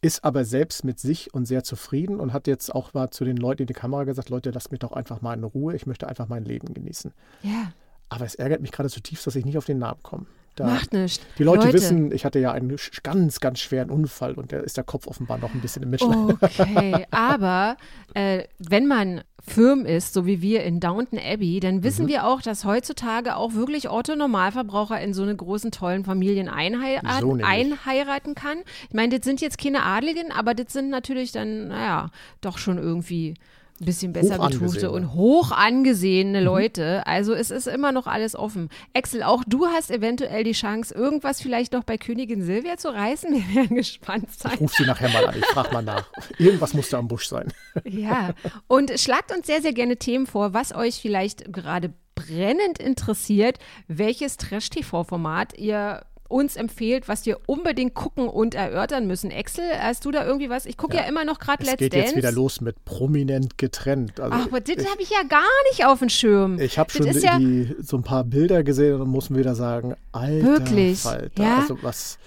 Ist 0.03 0.25
aber 0.25 0.45
selbst 0.45 0.85
mit 0.85 1.01
sich 1.01 1.33
und 1.33 1.47
sehr 1.47 1.65
zufrieden 1.65 2.21
und 2.21 2.35
hat 2.35 2.47
jetzt 2.47 2.75
auch 2.75 2.93
mal 2.93 3.09
zu 3.13 3.25
den 3.25 3.39
Leuten 3.39 3.63
in 3.63 3.67
die 3.67 3.73
Kamera 3.73 4.05
gesagt: 4.05 4.29
Leute, 4.29 4.51
lasst 4.51 4.73
mich 4.73 4.81
doch 4.81 4.93
einfach 4.93 5.23
mal 5.23 5.33
in 5.33 5.45
Ruhe. 5.45 5.75
Ich 5.75 5.87
möchte 5.87 6.07
einfach 6.07 6.29
mein 6.29 6.45
Leben 6.45 6.75
genießen. 6.75 7.15
Ja. 7.41 7.73
Aber 8.11 8.27
es 8.27 8.35
ärgert 8.35 8.61
mich 8.61 8.73
gerade 8.73 8.91
zutiefst, 8.91 9.27
dass 9.27 9.37
ich 9.37 9.47
nicht 9.47 9.57
auf 9.57 9.65
den 9.65 9.79
Namen 9.79 10.03
komme. 10.03 10.27
Da, 10.55 10.67
Macht 10.67 10.93
nichts. 10.93 11.25
Die 11.39 11.45
Leute, 11.45 11.67
Leute, 11.67 11.73
wissen, 11.73 12.13
ich 12.13 12.27
hatte 12.27 12.39
ja 12.39 12.53
einen 12.53 12.77
ganz, 13.03 13.41
ganz 13.41 13.61
schweren 13.61 13.89
Unfall 13.89 14.35
und 14.35 14.53
da 14.53 14.59
ist 14.59 14.77
der 14.77 14.85
Kopf 14.85 15.07
offenbar 15.07 15.39
noch 15.39 15.55
ein 15.55 15.61
bisschen 15.63 15.83
im 15.83 15.91
Mitleid. 15.91 16.37
Okay, 16.43 17.07
aber 17.11 17.79
äh, 18.13 18.45
wenn 18.59 18.87
man 18.87 19.23
firm 19.45 19.87
ist, 19.87 20.13
so 20.13 20.27
wie 20.27 20.43
wir 20.43 20.63
in 20.63 20.79
Downton 20.79 21.19
Abbey, 21.19 21.59
dann 21.59 21.83
wissen 21.83 22.05
mhm. 22.05 22.11
wir 22.11 22.27
auch, 22.27 22.43
dass 22.43 22.67
heutzutage 22.67 23.37
auch 23.37 23.55
wirklich 23.55 23.91
Otto 23.91 24.15
Normalverbraucher 24.15 25.01
in 25.01 25.15
so 25.15 25.23
eine 25.23 25.35
großen, 25.35 25.71
tollen 25.71 26.05
Familien 26.05 26.49
einheiraten, 26.49 27.21
so 27.21 27.39
einheiraten 27.43 28.35
kann. 28.35 28.59
Ich 28.89 28.95
meine, 28.95 29.19
das 29.19 29.25
sind 29.25 29.41
jetzt 29.41 29.57
keine 29.59 29.85
Adligen, 29.85 30.33
aber 30.33 30.55
das 30.55 30.73
sind 30.73 30.91
natürlich 30.91 31.33
dann, 31.33 31.69
naja, 31.69 32.11
doch 32.43 32.59
schon 32.59 32.77
irgendwie 32.77 33.35
ein 33.83 33.85
bisschen 33.85 34.13
besser 34.13 34.39
betuchte 34.39 34.91
und 34.91 35.13
hoch 35.13 35.51
angesehene 35.51 36.41
mhm. 36.41 36.45
Leute. 36.45 37.07
Also 37.07 37.35
es 37.35 37.51
ist 37.51 37.67
immer 37.67 37.93
noch 37.93 38.07
alles 38.07 38.35
offen. 38.35 38.69
Axel, 38.95 39.23
auch 39.23 39.43
du 39.47 39.67
hast 39.67 39.91
eventuell 39.91 40.45
die 40.45 40.53
Chance, 40.53 40.95
irgendwas 40.95 41.43
vielleicht 41.43 41.73
noch 41.73 41.85
bei 41.85 41.99
Königin 41.99 42.43
Silvia 42.43 42.77
zu 42.77 42.89
reißen. 42.89 43.33
Wir 43.33 43.63
werden 43.63 43.77
gespannt 43.77 44.33
sein. 44.33 44.53
Ich 44.55 44.61
rufe 44.61 44.75
sie 44.77 44.87
nachher 44.87 45.09
mal 45.11 45.27
an, 45.27 45.35
ich 45.37 45.47
frage 45.47 45.73
mal 45.73 45.83
nach. 45.83 46.07
Irgendwas 46.39 46.75
muss 46.75 46.89
da 46.89 46.99
am 46.99 47.09
Busch 47.09 47.29
sein. 47.29 47.53
Ja, 47.85 48.35
und 48.69 48.99
schlagt 48.99 49.35
uns 49.35 49.47
sehr, 49.47 49.63
sehr 49.63 49.73
gerne 49.73 49.97
Themen 49.97 50.27
vor, 50.27 50.55
was 50.55 50.75
euch 50.75 51.01
vielleicht 51.01 51.53
gerade 51.53 51.93
brennend 52.15 52.79
interessiert, 52.79 53.59
welches 53.89 54.37
Trash-TV-Format 54.37 55.59
ihr 55.59 56.03
uns 56.33 56.57
empfehlt, 56.57 57.09
was 57.09 57.27
wir 57.27 57.39
unbedingt 57.47 57.95
gucken 57.95 58.29
und 58.29 58.55
erörtern 58.55 59.07
müssen. 59.07 59.31
Excel, 59.31 59.65
hast 59.79 60.05
du 60.05 60.11
da 60.11 60.25
irgendwie 60.25 60.49
was? 60.51 60.67
Ich 60.67 60.77
gucke 60.77 60.97
ja. 60.97 61.03
ja. 61.03 61.09
immer 61.09 61.25
noch 61.25 61.39
gerade 61.39 61.63
Let's 61.65 61.77
Dance. 61.77 61.85
Es 61.85 61.91
geht 61.91 62.05
jetzt 62.05 62.17
wieder 62.17 62.33
los 62.33 62.61
mit 62.61 62.85
prominent 62.85 63.59
getrennt. 63.59 64.19
Also 64.19 64.37
Ach, 64.37 64.47
aber 64.47 64.61
das 64.61 64.91
habe 64.91 65.03
ich 65.03 65.11
ja 65.11 65.23
gar 65.29 65.43
nicht 65.71 65.85
auf 65.85 65.99
dem 65.99 66.09
Schirm. 66.09 66.59
Ich 66.59 66.79
habe 66.79 66.91
schon 66.91 67.07
die, 67.07 67.19
ja 67.21 67.39
so 67.81 67.97
ein 67.97 68.03
paar 68.03 68.25
Bilder 68.25 68.63
gesehen 68.65 69.01
und 69.01 69.09
muss 69.09 69.33
wieder 69.33 69.55
sagen, 69.55 69.95
alter 70.13 70.47
Wirklich? 70.47 71.01
Falter. 71.01 71.43
Ja? 71.43 71.59
Also 71.59 71.79
was, 71.83 72.19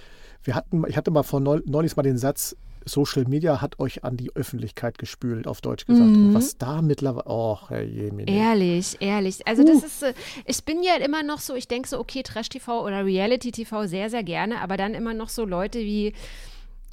wir 0.43 0.55
hatten, 0.55 0.83
ich 0.87 0.95
hatte 0.95 1.11
mal 1.11 1.23
vor 1.23 1.39
neulich 1.39 1.95
mal 1.95 2.03
den 2.03 2.17
Satz, 2.17 2.55
Social 2.85 3.25
Media 3.25 3.61
hat 3.61 3.79
euch 3.79 4.03
an 4.03 4.15
die 4.17 4.35
Öffentlichkeit 4.35 4.97
gespült, 4.97 5.47
auf 5.47 5.61
Deutsch 5.61 5.85
gesagt. 5.85 6.09
Mhm. 6.09 6.27
Und 6.27 6.33
was 6.33 6.57
da 6.57 6.81
mittlerweile, 6.81 7.25
oh, 7.27 7.57
Herr 7.67 7.83
Jemine. 7.83 8.31
Ehrlich, 8.31 8.97
ehrlich. 8.99 9.45
Also 9.47 9.63
uh. 9.63 9.65
das 9.65 9.83
ist, 9.83 10.15
ich 10.45 10.63
bin 10.63 10.83
ja 10.83 10.95
immer 10.95 11.23
noch 11.23 11.39
so, 11.39 11.55
ich 11.55 11.67
denke 11.67 11.87
so, 11.87 11.99
okay, 11.99 12.23
Trash-TV 12.23 12.83
oder 12.85 13.05
Reality-TV 13.05 13.87
sehr, 13.87 14.09
sehr 14.09 14.23
gerne, 14.23 14.61
aber 14.61 14.77
dann 14.77 14.93
immer 14.93 15.13
noch 15.13 15.29
so 15.29 15.45
Leute 15.45 15.79
wie 15.79 16.13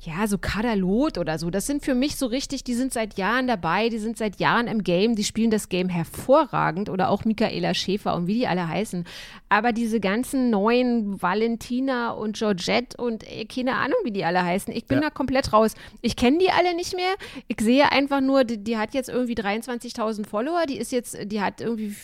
ja, 0.04 0.26
so 0.26 0.36
Kadalot 0.36 1.16
oder 1.16 1.38
so, 1.38 1.48
das 1.50 1.66
sind 1.66 1.84
für 1.84 1.94
mich 1.94 2.16
so 2.16 2.26
richtig, 2.26 2.64
die 2.64 2.74
sind 2.74 2.92
seit 2.92 3.16
Jahren 3.18 3.46
dabei, 3.46 3.88
die 3.88 3.98
sind 3.98 4.18
seit 4.18 4.40
Jahren 4.40 4.66
im 4.66 4.82
Game, 4.82 5.14
die 5.14 5.22
spielen 5.22 5.52
das 5.52 5.68
Game 5.68 5.88
hervorragend 5.88 6.88
oder 6.88 7.08
auch 7.08 7.24
Michaela 7.24 7.72
Schäfer 7.72 8.16
und 8.16 8.26
wie 8.26 8.34
die 8.34 8.48
alle 8.48 8.66
heißen. 8.66 9.04
Aber 9.48 9.70
diese 9.70 10.00
ganzen 10.00 10.50
neuen 10.50 11.22
Valentina 11.22 12.10
und 12.10 12.36
Georgette 12.36 13.00
und 13.00 13.22
äh, 13.30 13.44
keine 13.44 13.76
Ahnung, 13.76 13.98
wie 14.02 14.10
die 14.10 14.24
alle 14.24 14.42
heißen, 14.42 14.74
ich 14.74 14.86
bin 14.86 14.98
ja. 14.98 15.04
da 15.04 15.10
komplett 15.10 15.52
raus. 15.52 15.74
Ich 16.00 16.16
kenne 16.16 16.38
die 16.38 16.50
alle 16.50 16.74
nicht 16.74 16.96
mehr. 16.96 17.14
Ich 17.46 17.60
sehe 17.60 17.92
einfach 17.92 18.20
nur, 18.20 18.42
die, 18.42 18.58
die 18.58 18.78
hat 18.78 18.94
jetzt 18.94 19.08
irgendwie 19.08 19.34
23.000 19.34 20.26
Follower, 20.26 20.64
die 20.68 20.78
ist 20.78 20.90
jetzt, 20.90 21.16
die 21.26 21.40
hat 21.40 21.60
irgendwie 21.60 21.94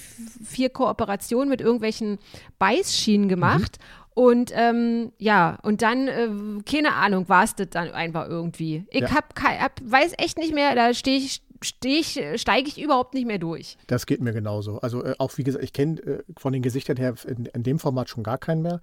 vier 0.45 0.69
Kooperationen 0.69 1.49
mit 1.49 1.61
irgendwelchen 1.61 2.19
Beißschienen 2.61 3.29
gemacht. 3.29 3.79
Mhm. 3.81 3.99
Und 4.19 4.51
ähm, 4.53 5.13
ja, 5.19 5.61
und 5.63 5.81
dann, 5.81 6.09
äh, 6.09 6.29
keine 6.69 6.95
Ahnung, 6.95 7.29
war 7.29 7.45
es 7.45 7.55
das 7.55 7.69
dann 7.71 7.93
einfach 7.93 8.29
irgendwie. 8.29 8.85
Ich 8.91 9.03
ja. 9.03 9.15
hab, 9.15 9.33
hab, 9.41 9.81
weiß 9.81 10.15
echt 10.19 10.39
nicht 10.39 10.53
mehr, 10.53 10.75
da 10.75 10.93
stehe 10.93 11.19
ich 11.19 11.41
ich, 11.61 12.21
steige 12.37 12.69
ich 12.69 12.81
überhaupt 12.81 13.15
nicht 13.15 13.27
mehr 13.27 13.39
durch. 13.39 13.77
Das 13.87 14.07
geht 14.07 14.21
mir 14.21 14.33
genauso. 14.33 14.79
Also 14.81 15.05
äh, 15.05 15.15
auch 15.19 15.37
wie 15.37 15.45
gesagt, 15.45 15.65
ich 15.65 15.73
kenne 15.73 16.01
äh, 16.01 16.23
von 16.37 16.53
den 16.53 16.63
Gesichtern 16.63 16.97
her 16.97 17.15
in, 17.27 17.47
in, 17.47 17.63
dem 17.63 17.79
Format 17.79 18.09
schon 18.09 18.23
gar 18.23 18.39
keinen 18.39 18.63
mehr. 18.63 18.81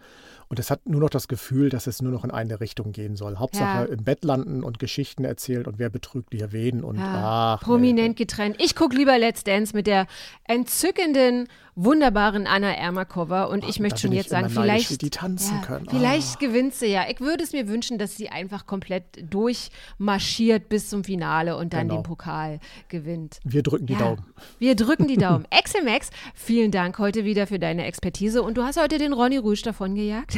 Und 0.47 0.59
es 0.59 0.69
hat 0.69 0.87
nur 0.87 1.01
noch 1.01 1.09
das 1.09 1.27
Gefühl, 1.27 1.69
dass 1.69 1.87
es 1.87 2.01
nur 2.01 2.11
noch 2.11 2.23
in 2.23 2.31
eine 2.31 2.59
Richtung 2.59 2.91
gehen 2.91 3.15
soll. 3.15 3.37
Hauptsache 3.37 3.85
ja. 3.87 3.93
im 3.93 4.03
Bett 4.03 4.23
landen 4.23 4.63
und 4.63 4.79
Geschichten 4.79 5.25
erzählen 5.25 5.65
und 5.65 5.79
wer 5.79 5.89
betrügt 5.89 6.33
hier 6.33 6.51
wen 6.51 6.83
und 6.83 6.97
ja. 6.97 7.57
ach. 7.57 7.61
Prominent 7.63 8.09
nee. 8.09 8.25
getrennt. 8.25 8.57
Ich 8.59 8.75
gucke 8.75 8.95
lieber 8.95 9.17
Let's 9.17 9.43
Dance 9.43 9.75
mit 9.75 9.87
der 9.87 10.05
entzückenden, 10.43 11.47
wunderbaren 11.75 12.47
Anna 12.47 12.73
Ermakova 12.73 13.45
und 13.45 13.65
oh, 13.65 13.67
ich 13.69 13.79
möchte 13.79 13.99
schon 13.99 14.11
jetzt 14.11 14.29
sagen, 14.29 14.49
vielleicht. 14.49 15.01
Die 15.01 15.09
tanzen 15.09 15.57
ja, 15.57 15.65
können. 15.65 15.87
Vielleicht 15.89 16.35
oh. 16.35 16.39
gewinnt 16.39 16.73
sie 16.73 16.87
ja. 16.87 17.05
Ich 17.09 17.19
würde 17.19 17.43
es 17.43 17.51
mir 17.51 17.67
wünschen, 17.67 17.97
dass 17.97 18.15
sie 18.15 18.29
einfach 18.29 18.65
komplett 18.65 19.03
durchmarschiert 19.29 20.69
bis 20.69 20.89
zum 20.89 21.03
Finale 21.03 21.57
und 21.57 21.73
dann 21.73 21.87
genau. 21.87 22.01
den 22.01 22.03
Pokal 22.03 22.59
gewinnt. 22.89 23.39
Wir 23.43 23.63
drücken 23.63 23.85
die 23.85 23.93
ja, 23.93 23.99
Daumen. 23.99 24.25
Wir 24.59 24.75
drücken 24.75 25.07
die 25.07 25.17
Daumen. 25.17 25.45
Axel 25.51 25.83
Max, 25.83 26.09
vielen 26.33 26.71
Dank 26.71 26.99
heute 26.99 27.25
wieder 27.25 27.47
für 27.47 27.59
deine 27.59 27.85
Expertise 27.85 28.41
und 28.41 28.57
du 28.57 28.63
hast 28.63 28.79
heute 28.79 28.97
den 28.97 29.13
Ronny 29.13 29.37
Rüsch 29.37 29.61
davon 29.61 29.95
gejagt. 29.95 30.37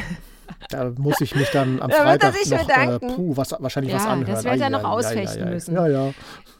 Da 0.70 0.92
muss 0.98 1.22
ich 1.22 1.36
mich 1.36 1.50
dann 1.50 1.82
am 1.82 1.90
Freitag 1.90 2.36
noch, 2.50 2.70
äh, 2.70 3.00
puh, 3.00 3.38
was, 3.38 3.56
wahrscheinlich 3.58 3.94
ja, 3.94 4.00
was 4.00 4.06
anhören. 4.06 4.34
Das 4.34 4.44
wird 4.44 4.60
er 4.60 4.70
noch 4.70 4.84
ausfechten 4.84 5.46
ja, 5.46 5.50
müssen. 5.50 5.76
Ja, 5.76 5.88
ja. 5.88 6.14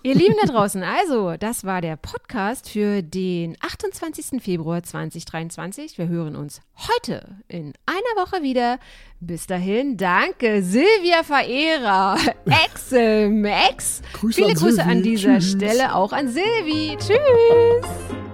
Ihr 0.04 0.16
Lieben 0.16 0.36
da 0.42 0.52
draußen, 0.52 0.84
also, 0.84 1.36
das 1.38 1.66
war 1.66 1.82
der 1.82 1.98
Podcast 1.98 2.70
für 2.70 3.02
den 3.02 3.58
28. 3.60 4.42
Februar 4.42 4.84
2023. 4.84 5.98
Wir 5.98 6.08
hören 6.08 6.36
uns 6.36 6.62
heute 6.78 7.36
in 7.48 7.74
einer 7.86 8.26
Woche 8.26 8.42
wieder. 8.44 8.80
Bis 9.20 9.48
dahin, 9.48 9.98
danke, 9.98 10.62
Silvia 10.62 11.24
Verehrer, 11.24 12.18
Excel 12.46 13.30
Max. 13.30 14.02
Grüße 14.14 14.44
Viele 14.44 14.54
Grüße 14.54 14.76
Silvi. 14.76 14.92
an 14.92 15.04
dieser 15.04 15.40
Tschüss. 15.40 15.52
Stelle 15.54 15.96
auch 15.96 16.14
an 16.14 16.28
Silvi. 16.30 16.96
Tschüss. 17.00 18.27